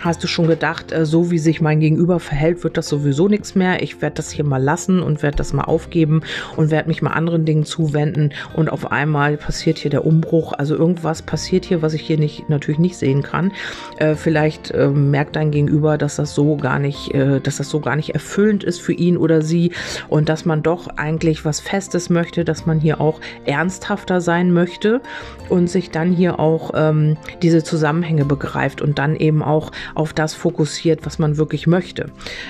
Hast 0.00 0.24
du 0.24 0.26
schon 0.26 0.46
gedacht, 0.46 0.90
äh, 0.90 1.04
so 1.04 1.30
wie 1.30 1.38
sich 1.38 1.60
mein 1.60 1.80
Gegenüber 1.80 2.18
verhält, 2.18 2.64
wird 2.64 2.76
das 2.76 2.88
sowieso 2.88 3.28
nichts 3.28 3.54
mehr. 3.54 3.82
Ich 3.82 4.00
werde 4.00 4.16
das 4.16 4.30
hier 4.30 4.44
mal 4.44 4.62
lassen 4.62 5.00
und 5.00 5.22
werde 5.22 5.36
das 5.36 5.52
mal 5.52 5.64
aufgeben 5.64 6.22
und 6.56 6.70
werde 6.70 6.88
mich 6.88 7.02
mal 7.02 7.10
anderen 7.10 7.44
Dingen 7.44 7.64
zuwenden. 7.64 8.32
Und 8.54 8.70
auf 8.70 8.90
einmal 8.90 9.36
passiert 9.36 9.78
hier 9.78 9.90
der 9.90 10.06
Umbruch. 10.06 10.54
Also 10.54 10.76
irgendwas 10.76 11.22
passiert 11.22 11.64
hier, 11.64 11.82
was 11.82 11.94
ich 11.94 12.02
hier 12.02 12.18
nicht 12.18 12.48
natürlich 12.48 12.78
nicht 12.78 12.96
sehen 12.96 13.22
kann. 13.22 13.52
Äh, 13.98 14.14
vielleicht 14.14 14.70
äh, 14.70 14.88
merkt 14.88 15.36
dein 15.36 15.50
Gegenüber, 15.50 15.98
dass 15.98 16.16
das 16.16 16.34
so 16.34 16.56
gar 16.56 16.78
nicht, 16.78 17.14
äh, 17.14 17.40
dass 17.40 17.58
das 17.58 17.68
so 17.68 17.80
gar 17.80 17.96
nicht 17.96 18.14
erfüllend 18.14 18.64
ist 18.64 18.80
für 18.80 18.92
ihn 18.94 19.16
oder 19.16 19.42
sie 19.42 19.72
und 20.08 20.28
dass 20.28 20.44
man 20.44 20.62
doch 20.62 20.88
eigentlich 20.96 21.44
was 21.44 21.60
Festes 21.60 22.10
möchte, 22.10 22.44
dass 22.44 22.66
man 22.66 22.80
hier 22.80 23.00
auch 23.00 23.20
ernsthafter 23.44 24.20
sein 24.20 24.52
möchte 24.52 25.00
und 25.48 25.68
sich 25.68 25.90
dann 25.90 26.12
hier 26.12 26.40
auch 26.40 26.70
ähm, 26.74 27.16
diese 27.42 27.62
Zusammenhänge 27.62 28.24
begreift 28.24 28.80
und 28.80 28.98
dann 28.98 29.16
eben 29.16 29.42
auch 29.42 29.70
auf 29.94 30.12
das 30.12 30.34
fokussiert, 30.34 31.04
was 31.04 31.18
man 31.18 31.36
wirklich 31.36 31.66
möchte. 31.66 32.06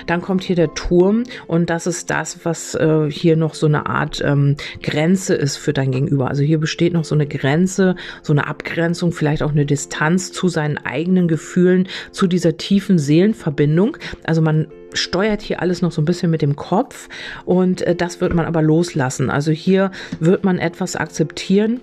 Dann 0.07 0.21
kommt 0.21 0.43
hier 0.43 0.55
der 0.55 0.73
Turm 0.73 1.23
und 1.47 1.69
das 1.69 1.87
ist 1.87 2.09
das, 2.09 2.45
was 2.45 2.75
äh, 2.75 3.09
hier 3.09 3.35
noch 3.35 3.53
so 3.53 3.65
eine 3.65 3.87
Art 3.87 4.21
ähm, 4.25 4.55
Grenze 4.81 5.35
ist 5.35 5.57
für 5.57 5.73
dein 5.73 5.91
Gegenüber. 5.91 6.29
Also 6.29 6.43
hier 6.43 6.59
besteht 6.59 6.93
noch 6.93 7.05
so 7.05 7.15
eine 7.15 7.27
Grenze, 7.27 7.95
so 8.21 8.33
eine 8.33 8.47
Abgrenzung, 8.47 9.11
vielleicht 9.11 9.43
auch 9.43 9.51
eine 9.51 9.65
Distanz 9.65 10.31
zu 10.31 10.47
seinen 10.47 10.77
eigenen 10.77 11.27
Gefühlen, 11.27 11.87
zu 12.11 12.27
dieser 12.27 12.57
tiefen 12.57 12.97
Seelenverbindung. 12.97 13.97
Also 14.23 14.41
man 14.41 14.67
steuert 14.93 15.41
hier 15.41 15.61
alles 15.61 15.81
noch 15.81 15.91
so 15.91 16.01
ein 16.01 16.05
bisschen 16.05 16.29
mit 16.29 16.41
dem 16.41 16.55
Kopf 16.55 17.09
und 17.45 17.81
äh, 17.81 17.95
das 17.95 18.21
wird 18.21 18.33
man 18.33 18.45
aber 18.45 18.61
loslassen. 18.61 19.29
Also 19.29 19.51
hier 19.51 19.91
wird 20.19 20.43
man 20.43 20.59
etwas 20.59 20.95
akzeptieren 20.95 21.81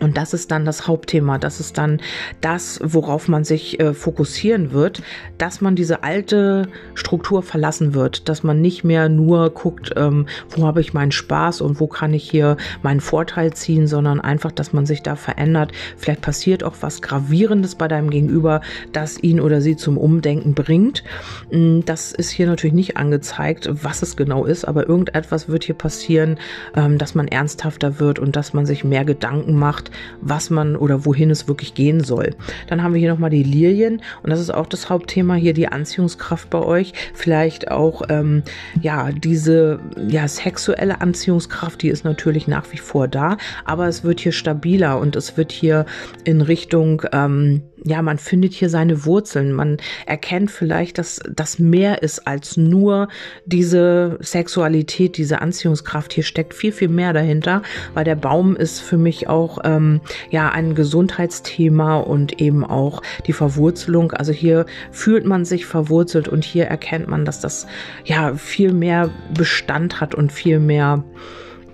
Und 0.00 0.16
das 0.16 0.32
ist 0.32 0.50
dann 0.50 0.64
das 0.64 0.86
Hauptthema. 0.86 1.38
Das 1.38 1.60
ist 1.60 1.78
dann 1.78 2.00
das, 2.40 2.80
worauf 2.82 3.28
man 3.28 3.44
sich 3.44 3.78
äh, 3.80 3.92
fokussieren 3.92 4.72
wird, 4.72 5.02
dass 5.38 5.60
man 5.60 5.76
diese 5.76 6.02
alte 6.02 6.68
Struktur 6.94 7.42
verlassen 7.42 7.94
wird, 7.94 8.28
dass 8.28 8.42
man 8.42 8.60
nicht 8.60 8.82
mehr 8.82 9.08
nur 9.08 9.50
guckt, 9.50 9.92
ähm, 9.96 10.26
wo 10.48 10.66
habe 10.66 10.80
ich 10.80 10.94
meinen 10.94 11.12
Spaß 11.12 11.60
und 11.60 11.80
wo 11.80 11.86
kann 11.86 12.14
ich 12.14 12.28
hier 12.28 12.56
meinen 12.82 13.00
Vorteil 13.00 13.52
ziehen, 13.52 13.86
sondern 13.86 14.20
einfach, 14.20 14.52
dass 14.52 14.72
man 14.72 14.86
sich 14.86 15.02
da 15.02 15.16
verändert. 15.16 15.72
Vielleicht 15.96 16.22
passiert 16.22 16.64
auch 16.64 16.76
was 16.80 17.02
Gravierendes 17.02 17.74
bei 17.74 17.88
deinem 17.88 18.10
Gegenüber, 18.10 18.62
das 18.92 19.22
ihn 19.22 19.40
oder 19.40 19.60
sie 19.60 19.76
zum 19.76 19.98
Umdenken 19.98 20.54
bringt. 20.54 21.04
Mm, 21.50 21.80
das 21.84 22.12
ist 22.12 22.30
hier 22.30 22.46
natürlich 22.46 22.74
nicht 22.74 22.96
angezeigt, 22.96 23.68
was 23.70 24.02
es 24.02 24.16
genau 24.16 24.46
ist, 24.46 24.64
aber 24.64 24.88
irgendetwas 24.88 25.48
wird 25.48 25.64
hier 25.64 25.74
passieren, 25.74 26.38
ähm, 26.74 26.96
dass 26.96 27.14
man 27.14 27.28
ernsthafter 27.28 28.00
wird 28.00 28.18
und 28.18 28.36
dass 28.36 28.54
man 28.54 28.64
sich 28.64 28.84
mehr 28.84 29.04
Gedanken 29.04 29.58
macht, 29.58 29.89
was 30.20 30.50
man 30.50 30.76
oder 30.76 31.04
wohin 31.04 31.30
es 31.30 31.48
wirklich 31.48 31.74
gehen 31.74 32.00
soll. 32.02 32.34
Dann 32.68 32.82
haben 32.82 32.94
wir 32.94 33.00
hier 33.00 33.10
nochmal 33.10 33.30
die 33.30 33.42
Lilien 33.42 34.02
und 34.22 34.30
das 34.30 34.40
ist 34.40 34.52
auch 34.52 34.66
das 34.66 34.90
Hauptthema 34.90 35.34
hier, 35.34 35.54
die 35.54 35.68
Anziehungskraft 35.68 36.50
bei 36.50 36.60
euch. 36.60 36.92
Vielleicht 37.14 37.70
auch, 37.70 38.02
ähm, 38.08 38.42
ja, 38.80 39.10
diese, 39.12 39.80
ja, 40.08 40.26
sexuelle 40.28 41.00
Anziehungskraft, 41.00 41.82
die 41.82 41.88
ist 41.88 42.04
natürlich 42.04 42.48
nach 42.48 42.72
wie 42.72 42.78
vor 42.78 43.08
da, 43.08 43.36
aber 43.64 43.88
es 43.88 44.04
wird 44.04 44.20
hier 44.20 44.32
stabiler 44.32 44.98
und 44.98 45.16
es 45.16 45.36
wird 45.36 45.52
hier 45.52 45.86
in 46.24 46.40
Richtung, 46.40 47.02
ähm, 47.12 47.62
ja, 47.84 48.02
man 48.02 48.18
findet 48.18 48.52
hier 48.52 48.68
seine 48.68 49.04
Wurzeln. 49.04 49.52
Man 49.52 49.78
erkennt 50.06 50.50
vielleicht, 50.50 50.98
dass 50.98 51.20
das 51.30 51.58
mehr 51.58 52.02
ist 52.02 52.26
als 52.26 52.56
nur 52.56 53.08
diese 53.46 54.18
Sexualität, 54.20 55.16
diese 55.16 55.40
Anziehungskraft. 55.40 56.12
Hier 56.12 56.24
steckt 56.24 56.54
viel, 56.54 56.72
viel 56.72 56.88
mehr 56.88 57.12
dahinter, 57.12 57.62
weil 57.94 58.04
der 58.04 58.16
Baum 58.16 58.56
ist 58.56 58.80
für 58.80 58.98
mich 58.98 59.28
auch 59.28 59.58
ähm, 59.64 60.00
ja 60.30 60.50
ein 60.50 60.74
Gesundheitsthema 60.74 61.98
und 61.98 62.40
eben 62.40 62.64
auch 62.64 63.02
die 63.26 63.32
Verwurzelung. 63.32 64.12
Also 64.12 64.32
hier 64.32 64.66
fühlt 64.90 65.24
man 65.24 65.44
sich 65.44 65.66
verwurzelt 65.66 66.28
und 66.28 66.44
hier 66.44 66.66
erkennt 66.66 67.08
man, 67.08 67.24
dass 67.24 67.40
das 67.40 67.66
ja 68.04 68.34
viel 68.34 68.72
mehr 68.72 69.10
Bestand 69.34 70.00
hat 70.00 70.14
und 70.14 70.32
viel 70.32 70.58
mehr 70.58 71.02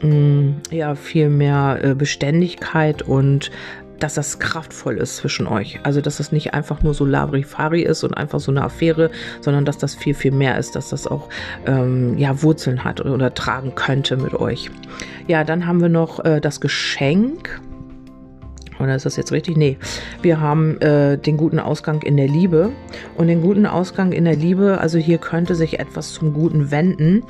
mm, 0.03 0.51
ja 0.71 0.95
viel 0.95 1.31
mehr 1.31 1.81
äh, 1.83 1.95
Beständigkeit 1.95 3.03
und 3.03 3.51
dass 3.99 4.15
das 4.15 4.39
kraftvoll 4.39 4.99
ist 4.99 5.17
zwischen 5.17 5.47
euch. 5.47 5.81
Also, 5.83 6.01
dass 6.01 6.19
das 6.19 6.33
nicht 6.33 6.55
einfach 6.55 6.83
nur 6.83 6.95
so 6.95 7.05
Larifari 7.05 7.83
ist 7.83 8.05
und 8.05 8.15
einfach 8.15 8.41
so 8.41 8.51
eine 8.51 8.63
Affäre, 8.63 9.11
sondern 9.41 9.65
dass 9.65 9.79
das 9.79 9.95
viel, 9.95 10.15
viel 10.15 10.33
mehr 10.33 10.59
ist, 10.59 10.77
dass 10.77 10.91
das 10.91 11.07
auch 11.07 11.29
ähm, 11.67 12.17
ja, 12.19 12.43
Wurzeln 12.43 12.85
hat 12.85 13.01
oder 13.05 13.35
tragen 13.35 13.75
könnte 13.75 14.17
mit 14.17 14.35
euch. 14.35 14.71
Ja, 15.27 15.45
dann 15.45 15.67
haben 15.67 15.81
wir 15.81 15.89
noch 15.89 16.25
äh, 16.25 16.41
das 16.41 16.61
Geschenk. 16.61 17.61
Oder 18.79 18.95
ist 18.95 19.07
das 19.07 19.17
jetzt 19.17 19.33
richtig? 19.33 19.57
Nee. 19.57 19.79
Wir 20.23 20.41
haben 20.41 20.81
äh, 20.81 21.19
den 21.19 21.37
guten 21.37 21.59
Ausgang 21.59 22.03
in 22.03 22.17
der 22.17 22.29
Liebe. 22.29 22.73
Und 23.17 23.29
den 23.29 23.43
guten 23.43 23.67
Ausgang 23.67 24.13
in 24.13 24.25
der 24.25 24.37
Liebe, 24.37 24.79
also 24.81 24.99
hier 24.99 25.19
könnte 25.19 25.55
sich 25.55 25.79
etwas 25.79 26.13
zum 26.13 26.33
Guten 26.33 26.71
wenden, 26.71 27.23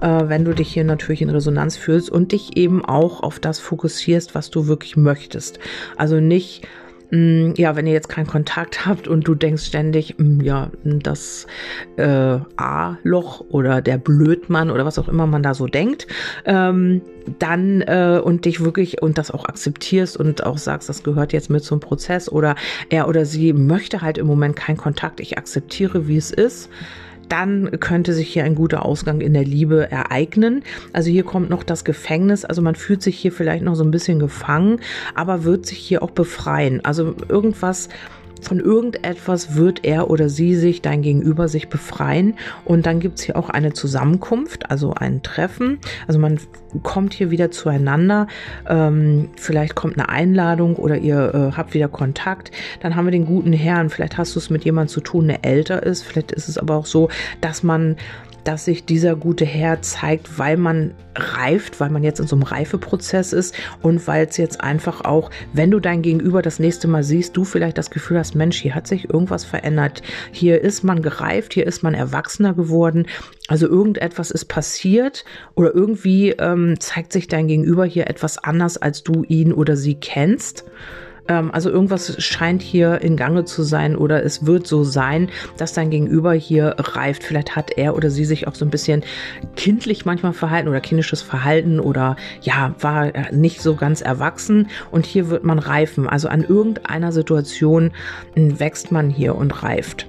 äh, 0.00 0.08
wenn 0.24 0.44
du 0.44 0.54
dich 0.54 0.72
hier 0.72 0.84
natürlich 0.84 1.22
in 1.22 1.30
Resonanz 1.30 1.76
fühlst 1.76 2.10
und 2.10 2.32
dich 2.32 2.56
eben 2.56 2.84
auch 2.84 3.22
auf 3.22 3.38
das 3.38 3.60
fokussierst, 3.60 4.34
was 4.34 4.50
du 4.50 4.66
wirklich 4.66 4.96
möchtest. 4.96 5.58
Also 5.96 6.20
nicht 6.20 6.66
ja, 7.10 7.76
wenn 7.76 7.86
ihr 7.86 7.92
jetzt 7.92 8.08
keinen 8.08 8.26
Kontakt 8.26 8.86
habt 8.86 9.06
und 9.06 9.28
du 9.28 9.34
denkst 9.34 9.64
ständig, 9.64 10.16
mm, 10.18 10.40
ja, 10.40 10.70
das 10.84 11.46
äh, 11.96 12.38
A-Loch 12.56 13.44
oder 13.50 13.82
der 13.82 13.98
Blödmann 13.98 14.70
oder 14.70 14.84
was 14.84 14.98
auch 14.98 15.08
immer 15.08 15.26
man 15.26 15.42
da 15.42 15.54
so 15.54 15.66
denkt, 15.66 16.06
ähm, 16.44 17.02
dann 17.38 17.82
äh, 17.82 18.20
und 18.22 18.44
dich 18.44 18.64
wirklich 18.64 19.02
und 19.02 19.18
das 19.18 19.30
auch 19.30 19.44
akzeptierst 19.44 20.16
und 20.16 20.44
auch 20.44 20.58
sagst, 20.58 20.88
das 20.88 21.02
gehört 21.02 21.32
jetzt 21.32 21.50
mit 21.50 21.62
zum 21.62 21.80
Prozess 21.80 22.30
oder 22.30 22.56
er 22.90 23.08
oder 23.08 23.24
sie 23.24 23.52
möchte 23.52 24.02
halt 24.02 24.18
im 24.18 24.26
Moment 24.26 24.56
keinen 24.56 24.76
Kontakt, 24.76 25.20
ich 25.20 25.38
akzeptiere, 25.38 26.08
wie 26.08 26.16
es 26.16 26.30
ist 26.30 26.68
dann 27.28 27.80
könnte 27.80 28.12
sich 28.12 28.32
hier 28.32 28.44
ein 28.44 28.54
guter 28.54 28.84
Ausgang 28.84 29.20
in 29.20 29.34
der 29.34 29.44
Liebe 29.44 29.90
ereignen. 29.90 30.62
Also 30.92 31.10
hier 31.10 31.24
kommt 31.24 31.50
noch 31.50 31.62
das 31.62 31.84
Gefängnis. 31.84 32.44
Also 32.44 32.62
man 32.62 32.74
fühlt 32.74 33.02
sich 33.02 33.18
hier 33.18 33.32
vielleicht 33.32 33.64
noch 33.64 33.74
so 33.74 33.84
ein 33.84 33.90
bisschen 33.90 34.18
gefangen, 34.18 34.80
aber 35.14 35.44
wird 35.44 35.66
sich 35.66 35.78
hier 35.78 36.02
auch 36.02 36.10
befreien. 36.10 36.84
Also 36.84 37.14
irgendwas 37.28 37.88
von 38.40 38.60
irgendetwas 38.60 39.54
wird 39.54 39.84
er 39.84 40.10
oder 40.10 40.28
sie 40.28 40.54
sich, 40.54 40.82
dein 40.82 41.02
Gegenüber, 41.02 41.48
sich 41.48 41.68
befreien. 41.68 42.34
Und 42.64 42.86
dann 42.86 43.00
gibt 43.00 43.18
es 43.18 43.24
hier 43.24 43.36
auch 43.36 43.50
eine 43.50 43.72
Zusammenkunft, 43.72 44.70
also 44.70 44.92
ein 44.92 45.22
Treffen. 45.22 45.78
Also 46.06 46.18
man 46.18 46.38
kommt 46.82 47.14
hier 47.14 47.30
wieder 47.30 47.50
zueinander. 47.50 48.26
Ähm, 48.68 49.30
vielleicht 49.36 49.74
kommt 49.74 49.98
eine 49.98 50.08
Einladung 50.08 50.76
oder 50.76 50.98
ihr 50.98 51.34
äh, 51.34 51.56
habt 51.56 51.74
wieder 51.74 51.88
Kontakt. 51.88 52.50
Dann 52.80 52.96
haben 52.96 53.06
wir 53.06 53.12
den 53.12 53.26
guten 53.26 53.52
Herrn. 53.52 53.90
Vielleicht 53.90 54.18
hast 54.18 54.34
du 54.34 54.38
es 54.38 54.50
mit 54.50 54.64
jemandem 54.64 54.92
zu 54.92 55.00
tun, 55.00 55.28
der 55.28 55.44
älter 55.44 55.82
ist. 55.82 56.02
Vielleicht 56.02 56.32
ist 56.32 56.48
es 56.48 56.58
aber 56.58 56.76
auch 56.76 56.86
so, 56.86 57.08
dass 57.40 57.62
man 57.62 57.96
dass 58.44 58.66
sich 58.66 58.84
dieser 58.84 59.16
gute 59.16 59.44
Herr 59.44 59.82
zeigt, 59.82 60.38
weil 60.38 60.56
man 60.56 60.94
reift, 61.16 61.80
weil 61.80 61.90
man 61.90 62.02
jetzt 62.02 62.20
in 62.20 62.26
so 62.26 62.36
einem 62.36 62.42
Reifeprozess 62.42 63.32
ist 63.32 63.54
und 63.82 64.06
weil 64.06 64.26
es 64.26 64.36
jetzt 64.36 64.60
einfach 64.60 65.04
auch, 65.04 65.30
wenn 65.52 65.70
du 65.70 65.80
dein 65.80 66.02
Gegenüber 66.02 66.42
das 66.42 66.58
nächste 66.58 66.88
Mal 66.88 67.02
siehst, 67.02 67.36
du 67.36 67.44
vielleicht 67.44 67.78
das 67.78 67.90
Gefühl 67.90 68.18
hast, 68.18 68.34
Mensch, 68.34 68.60
hier 68.60 68.74
hat 68.74 68.86
sich 68.86 69.08
irgendwas 69.08 69.44
verändert. 69.44 70.02
Hier 70.32 70.60
ist 70.60 70.84
man 70.84 71.02
gereift, 71.02 71.54
hier 71.54 71.66
ist 71.66 71.82
man 71.82 71.94
erwachsener 71.94 72.54
geworden. 72.54 73.06
Also 73.48 73.66
irgendetwas 73.68 74.30
ist 74.30 74.46
passiert 74.46 75.24
oder 75.54 75.74
irgendwie 75.74 76.30
ähm, 76.30 76.78
zeigt 76.80 77.12
sich 77.12 77.28
dein 77.28 77.46
Gegenüber 77.46 77.84
hier 77.84 78.08
etwas 78.08 78.38
anders, 78.38 78.76
als 78.76 79.02
du 79.02 79.24
ihn 79.24 79.52
oder 79.52 79.76
sie 79.76 79.94
kennst. 79.94 80.64
Ähm, 81.28 81.50
also 81.52 81.70
irgendwas 81.70 82.22
scheint 82.22 82.62
hier 82.62 83.00
in 83.00 83.16
Gange 83.16 83.44
zu 83.44 83.62
sein 83.62 83.96
oder 83.96 84.22
es 84.24 84.46
wird 84.46 84.66
so 84.66 84.84
sein, 84.84 85.30
dass 85.56 85.72
dein 85.72 85.90
Gegenüber 85.90 86.32
hier 86.32 86.76
reift. 86.78 87.24
Vielleicht 87.24 87.56
hat 87.56 87.72
er 87.76 87.96
oder 87.96 88.10
sie 88.10 88.24
sich 88.24 88.46
auch 88.48 88.54
so 88.54 88.64
ein 88.64 88.70
bisschen 88.70 89.04
kindlich 89.56 90.04
manchmal 90.04 90.32
verhalten 90.32 90.68
oder 90.68 90.80
kindisches 90.80 91.22
Verhalten 91.22 91.80
oder 91.80 92.16
ja, 92.42 92.74
war 92.80 93.12
nicht 93.32 93.62
so 93.62 93.74
ganz 93.74 94.00
erwachsen 94.00 94.68
und 94.90 95.06
hier 95.06 95.30
wird 95.30 95.44
man 95.44 95.58
reifen. 95.58 96.08
Also 96.08 96.28
an 96.28 96.44
irgendeiner 96.44 97.12
Situation 97.12 97.92
wächst 98.34 98.92
man 98.92 99.10
hier 99.10 99.34
und 99.34 99.62
reift. 99.62 100.06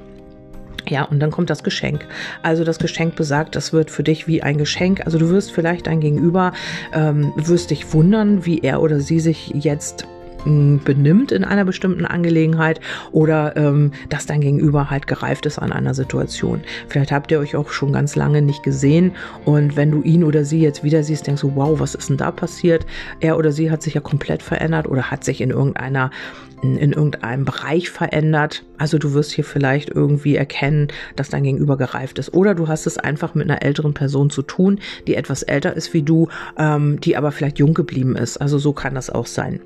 Ja, 0.87 1.03
und 1.03 1.19
dann 1.19 1.31
kommt 1.31 1.49
das 1.49 1.63
Geschenk. 1.63 2.05
Also 2.43 2.63
das 2.63 2.77
Geschenk 2.77 3.15
besagt, 3.15 3.55
das 3.55 3.73
wird 3.73 3.89
für 3.89 4.03
dich 4.03 4.27
wie 4.27 4.43
ein 4.43 4.57
Geschenk. 4.57 5.01
Also 5.05 5.17
du 5.17 5.29
wirst 5.29 5.51
vielleicht 5.51 5.87
dein 5.87 5.99
Gegenüber, 5.99 6.53
ähm, 6.93 7.33
wirst 7.35 7.71
dich 7.71 7.91
wundern, 7.91 8.45
wie 8.45 8.59
er 8.59 8.81
oder 8.81 8.99
sie 8.99 9.19
sich 9.19 9.51
jetzt 9.55 10.05
benimmt 10.45 11.31
in 11.31 11.43
einer 11.43 11.65
bestimmten 11.65 12.05
Angelegenheit 12.05 12.79
oder 13.11 13.57
ähm, 13.57 13.91
dass 14.09 14.25
dein 14.25 14.41
Gegenüber 14.41 14.89
halt 14.89 15.07
gereift 15.07 15.45
ist 15.45 15.59
an 15.59 15.71
einer 15.71 15.93
Situation. 15.93 16.61
Vielleicht 16.87 17.11
habt 17.11 17.31
ihr 17.31 17.39
euch 17.39 17.55
auch 17.55 17.69
schon 17.69 17.91
ganz 17.91 18.15
lange 18.15 18.41
nicht 18.41 18.63
gesehen 18.63 19.11
und 19.43 19.75
wenn 19.75 19.91
du 19.91 20.01
ihn 20.03 20.23
oder 20.23 20.45
sie 20.45 20.61
jetzt 20.61 20.83
wieder 20.83 21.03
siehst, 21.03 21.27
denkst 21.27 21.41
du, 21.41 21.55
wow, 21.55 21.79
was 21.79 21.95
ist 21.95 22.09
denn 22.09 22.17
da 22.17 22.31
passiert? 22.31 22.85
Er 23.19 23.37
oder 23.37 23.51
sie 23.51 23.71
hat 23.71 23.81
sich 23.81 23.95
ja 23.95 24.01
komplett 24.01 24.41
verändert 24.41 24.87
oder 24.87 25.11
hat 25.11 25.23
sich 25.23 25.41
in 25.41 25.49
irgendeiner 25.49 26.11
in 26.61 26.93
irgendeinem 26.93 27.45
Bereich 27.45 27.89
verändert. 27.89 28.63
Also 28.77 28.97
du 28.97 29.13
wirst 29.13 29.31
hier 29.31 29.43
vielleicht 29.43 29.89
irgendwie 29.89 30.35
erkennen, 30.35 30.87
dass 31.15 31.29
dein 31.29 31.43
Gegenüber 31.43 31.77
gereift 31.77 32.19
ist. 32.19 32.33
Oder 32.33 32.55
du 32.55 32.67
hast 32.67 32.87
es 32.87 32.97
einfach 32.97 33.35
mit 33.35 33.49
einer 33.49 33.61
älteren 33.61 33.93
Person 33.93 34.29
zu 34.29 34.41
tun, 34.41 34.79
die 35.07 35.15
etwas 35.15 35.43
älter 35.43 35.75
ist 35.75 35.93
wie 35.93 36.03
du, 36.03 36.27
ähm, 36.57 36.99
die 36.99 37.17
aber 37.17 37.31
vielleicht 37.31 37.59
jung 37.59 37.73
geblieben 37.73 38.15
ist. 38.15 38.37
Also 38.37 38.57
so 38.57 38.73
kann 38.73 38.95
das 38.95 39.09
auch 39.09 39.27
sein. 39.27 39.59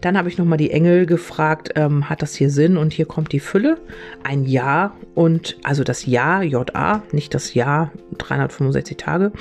Dann 0.00 0.16
habe 0.16 0.28
ich 0.28 0.38
nochmal 0.38 0.58
die 0.58 0.70
Engel 0.70 1.06
gefragt, 1.06 1.72
ähm, 1.74 2.08
hat 2.08 2.22
das 2.22 2.34
hier 2.34 2.50
Sinn? 2.50 2.76
Und 2.76 2.92
hier 2.92 3.06
kommt 3.06 3.32
die 3.32 3.40
Fülle, 3.40 3.78
ein 4.22 4.44
Ja 4.44 4.94
und 5.14 5.58
also 5.62 5.84
das 5.84 6.06
Ja, 6.06 6.42
J-A, 6.42 7.02
nicht 7.12 7.34
das 7.34 7.54
Ja, 7.54 7.90
365 8.18 8.96
Tage. 8.96 9.32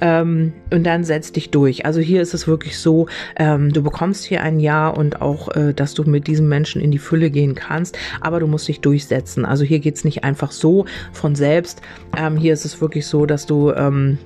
Ähm, 0.00 0.52
und 0.72 0.84
dann 0.84 1.04
setz 1.04 1.32
dich 1.32 1.50
durch. 1.50 1.86
Also 1.86 2.00
hier 2.00 2.22
ist 2.22 2.34
es 2.34 2.48
wirklich 2.48 2.78
so, 2.78 3.06
ähm, 3.36 3.72
du 3.72 3.82
bekommst 3.82 4.24
hier 4.24 4.42
ein 4.42 4.58
Ja 4.58 4.88
und 4.88 5.22
auch, 5.22 5.54
äh, 5.54 5.72
dass 5.72 5.94
du 5.94 6.04
mit 6.04 6.26
diesem 6.30 6.48
Menschen 6.48 6.80
in 6.80 6.90
die 6.90 6.98
Fülle 6.98 7.30
gehen 7.30 7.54
kannst, 7.54 7.98
aber 8.20 8.40
du 8.40 8.46
musst 8.46 8.68
dich 8.68 8.80
durchsetzen. 8.80 9.44
Also 9.44 9.64
hier 9.64 9.80
geht 9.80 9.96
es 9.96 10.04
nicht 10.04 10.24
einfach 10.24 10.52
so 10.52 10.86
von 11.12 11.34
selbst. 11.34 11.82
Ähm, 12.16 12.36
hier 12.36 12.52
ist 12.52 12.64
es 12.64 12.80
wirklich 12.80 13.06
so, 13.06 13.26
dass 13.26 13.46
du 13.46 13.72
ähm, 13.72 14.18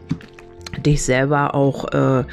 dich 0.85 1.03
selber 1.03 1.55
auch, 1.55 1.93
äh, 1.93 2.25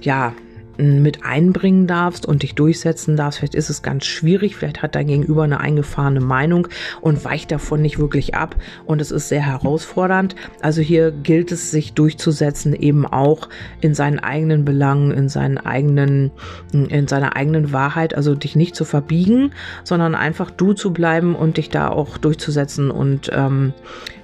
ja, 0.00 0.32
mit 0.80 1.24
einbringen 1.24 1.86
darfst 1.86 2.26
und 2.26 2.42
dich 2.42 2.54
durchsetzen 2.54 3.16
darfst. 3.16 3.38
Vielleicht 3.38 3.54
ist 3.54 3.70
es 3.70 3.82
ganz 3.82 4.06
schwierig, 4.06 4.56
vielleicht 4.56 4.82
hat 4.82 4.94
dein 4.94 5.06
Gegenüber 5.06 5.44
eine 5.44 5.60
eingefahrene 5.60 6.20
Meinung 6.20 6.68
und 7.00 7.24
weicht 7.24 7.50
davon 7.50 7.82
nicht 7.82 7.98
wirklich 7.98 8.34
ab 8.34 8.56
und 8.86 9.00
es 9.00 9.10
ist 9.10 9.28
sehr 9.28 9.42
herausfordernd. 9.42 10.34
Also 10.60 10.80
hier 10.80 11.10
gilt 11.10 11.52
es, 11.52 11.70
sich 11.70 11.92
durchzusetzen, 11.94 12.74
eben 12.74 13.06
auch 13.06 13.48
in 13.80 13.94
seinen 13.94 14.18
eigenen 14.18 14.64
Belangen, 14.64 15.10
in 15.12 15.28
seinen 15.28 15.58
eigenen, 15.58 16.30
in 16.72 17.08
seiner 17.08 17.36
eigenen 17.36 17.72
Wahrheit, 17.72 18.14
also 18.14 18.34
dich 18.34 18.56
nicht 18.56 18.74
zu 18.74 18.84
verbiegen, 18.84 19.52
sondern 19.84 20.14
einfach 20.14 20.50
du 20.50 20.72
zu 20.72 20.92
bleiben 20.92 21.34
und 21.34 21.56
dich 21.56 21.70
da 21.70 21.88
auch 21.88 22.18
durchzusetzen 22.18 22.90
und 22.90 23.30
ähm, 23.32 23.72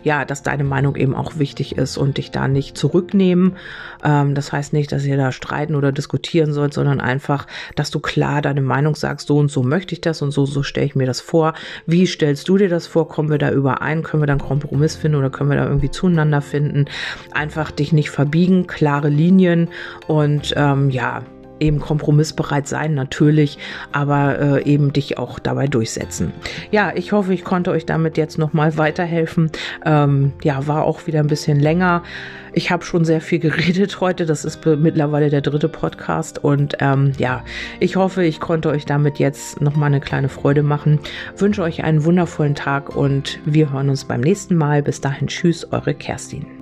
ja, 0.07 0.25
dass 0.25 0.45
deine 0.45 0.63
Meinung 0.63 0.95
eben 0.95 1.17
auch 1.17 1.39
wichtig 1.39 1.77
ist 1.77 1.97
und 1.97 2.19
dich 2.19 2.31
da 2.31 2.47
nicht 2.47 2.79
zurücknehmen. 2.79 3.57
Ähm, 4.05 4.37
das 4.37 4.53
heißt 4.53 4.73
nicht, 4.73 4.93
dass 4.93 5.05
ihr 5.05 5.17
da 5.17 5.33
streiten 5.33 5.75
oder 5.75 5.91
diskutieren 5.91 6.46
diskutieren 6.47 6.53
sollst, 6.53 6.75
sondern 6.75 7.01
einfach, 7.01 7.47
dass 7.75 7.91
du 7.91 8.01
klar 8.01 8.43
deine 8.43 8.61
Meinung 8.61 8.95
sagst, 8.95 9.29
so 9.29 9.39
und 9.39 9.51
so 9.51 9.63
möchte 9.63 9.95
ich 9.95 10.01
das 10.01 10.23
und 10.23 10.31
so, 10.31 10.47
so 10.47 10.63
stelle 10.63 10.87
ich 10.87 10.95
mir 10.95 11.07
das 11.07 11.21
vor. 11.21 11.55
Wie 11.87 12.07
stellst 12.07 12.49
du 12.49 12.57
dir 12.59 12.69
das 12.69 12.87
vor? 12.87 13.09
Kommen 13.09 13.31
wir 13.31 13.39
da 13.39 13.51
überein? 13.51 14.03
Können 14.03 14.23
wir 14.23 14.27
da 14.27 14.35
einen 14.35 14.41
Kompromiss 14.41 14.97
finden 14.97 15.19
oder 15.19 15.31
können 15.31 15.51
wir 15.51 15.57
da 15.57 15.67
irgendwie 15.67 15.91
zueinander 15.91 16.41
finden? 16.41 16.87
Einfach 17.33 17.71
dich 17.71 17.93
nicht 17.93 18.11
verbiegen, 18.11 18.67
klare 18.67 19.09
Linien 19.09 19.69
und 20.07 20.55
ähm, 20.57 20.91
ja, 20.91 21.23
eben 21.61 21.81
kompromissbereit 21.81 22.69
sein, 22.69 22.95
natürlich, 22.95 23.59
aber 23.93 24.39
äh, 24.39 24.65
eben 24.65 24.93
dich 24.93 25.19
auch 25.19 25.39
dabei 25.39 25.67
durchsetzen. 25.67 26.33
Ja, 26.71 26.93
ich 26.95 27.13
hoffe, 27.13 27.33
ich 27.35 27.45
konnte 27.45 27.71
euch 27.71 27.87
damit 27.87 28.17
jetzt 28.17 28.39
nochmal 28.39 28.77
weiterhelfen. 28.77 29.51
Ähm, 29.85 30.33
ja, 30.43 30.67
war 30.67 30.85
auch 30.85 31.07
wieder 31.07 31.21
ein 31.21 31.27
bisschen 31.27 31.61
länger. 31.61 32.03
Ich 32.53 32.71
habe 32.71 32.85
schon 32.85 33.05
sehr 33.05 33.21
viel 33.21 33.39
geredet 33.41 34.01
heute. 34.01 34.27
Das 34.27 34.45
ist 34.45 34.65
mittlerweile 34.65 35.31
der 35.31 35.43
dritte 35.43 35.69
Podcast. 35.69 36.43
Und 36.43 36.77
ähm, 36.81 37.13
ja, 37.19 37.45
ich 37.81 37.97
hoffe, 37.97 38.25
ich 38.25 38.41
konnte 38.41 38.71
euch 38.71 38.85
damit 38.87 39.19
jetzt 39.19 39.61
nochmal 39.61 39.89
eine 39.89 40.01
kleine 40.01 40.29
Freude 40.29 40.63
machen. 40.63 40.99
Wünsche 41.37 41.63
euch 41.63 41.85
einen 41.85 42.05
wundervollen 42.05 42.55
Tag 42.55 42.97
und 42.97 43.39
wir 43.45 43.73
hören 43.73 43.91
uns 43.91 44.05
beim 44.05 44.21
nächsten 44.21 44.57
Mal. 44.57 44.83
Bis 44.83 45.01
dahin, 45.01 45.29
tschüss, 45.29 45.71
eure 45.73 45.95
Kerstin. 45.95 46.56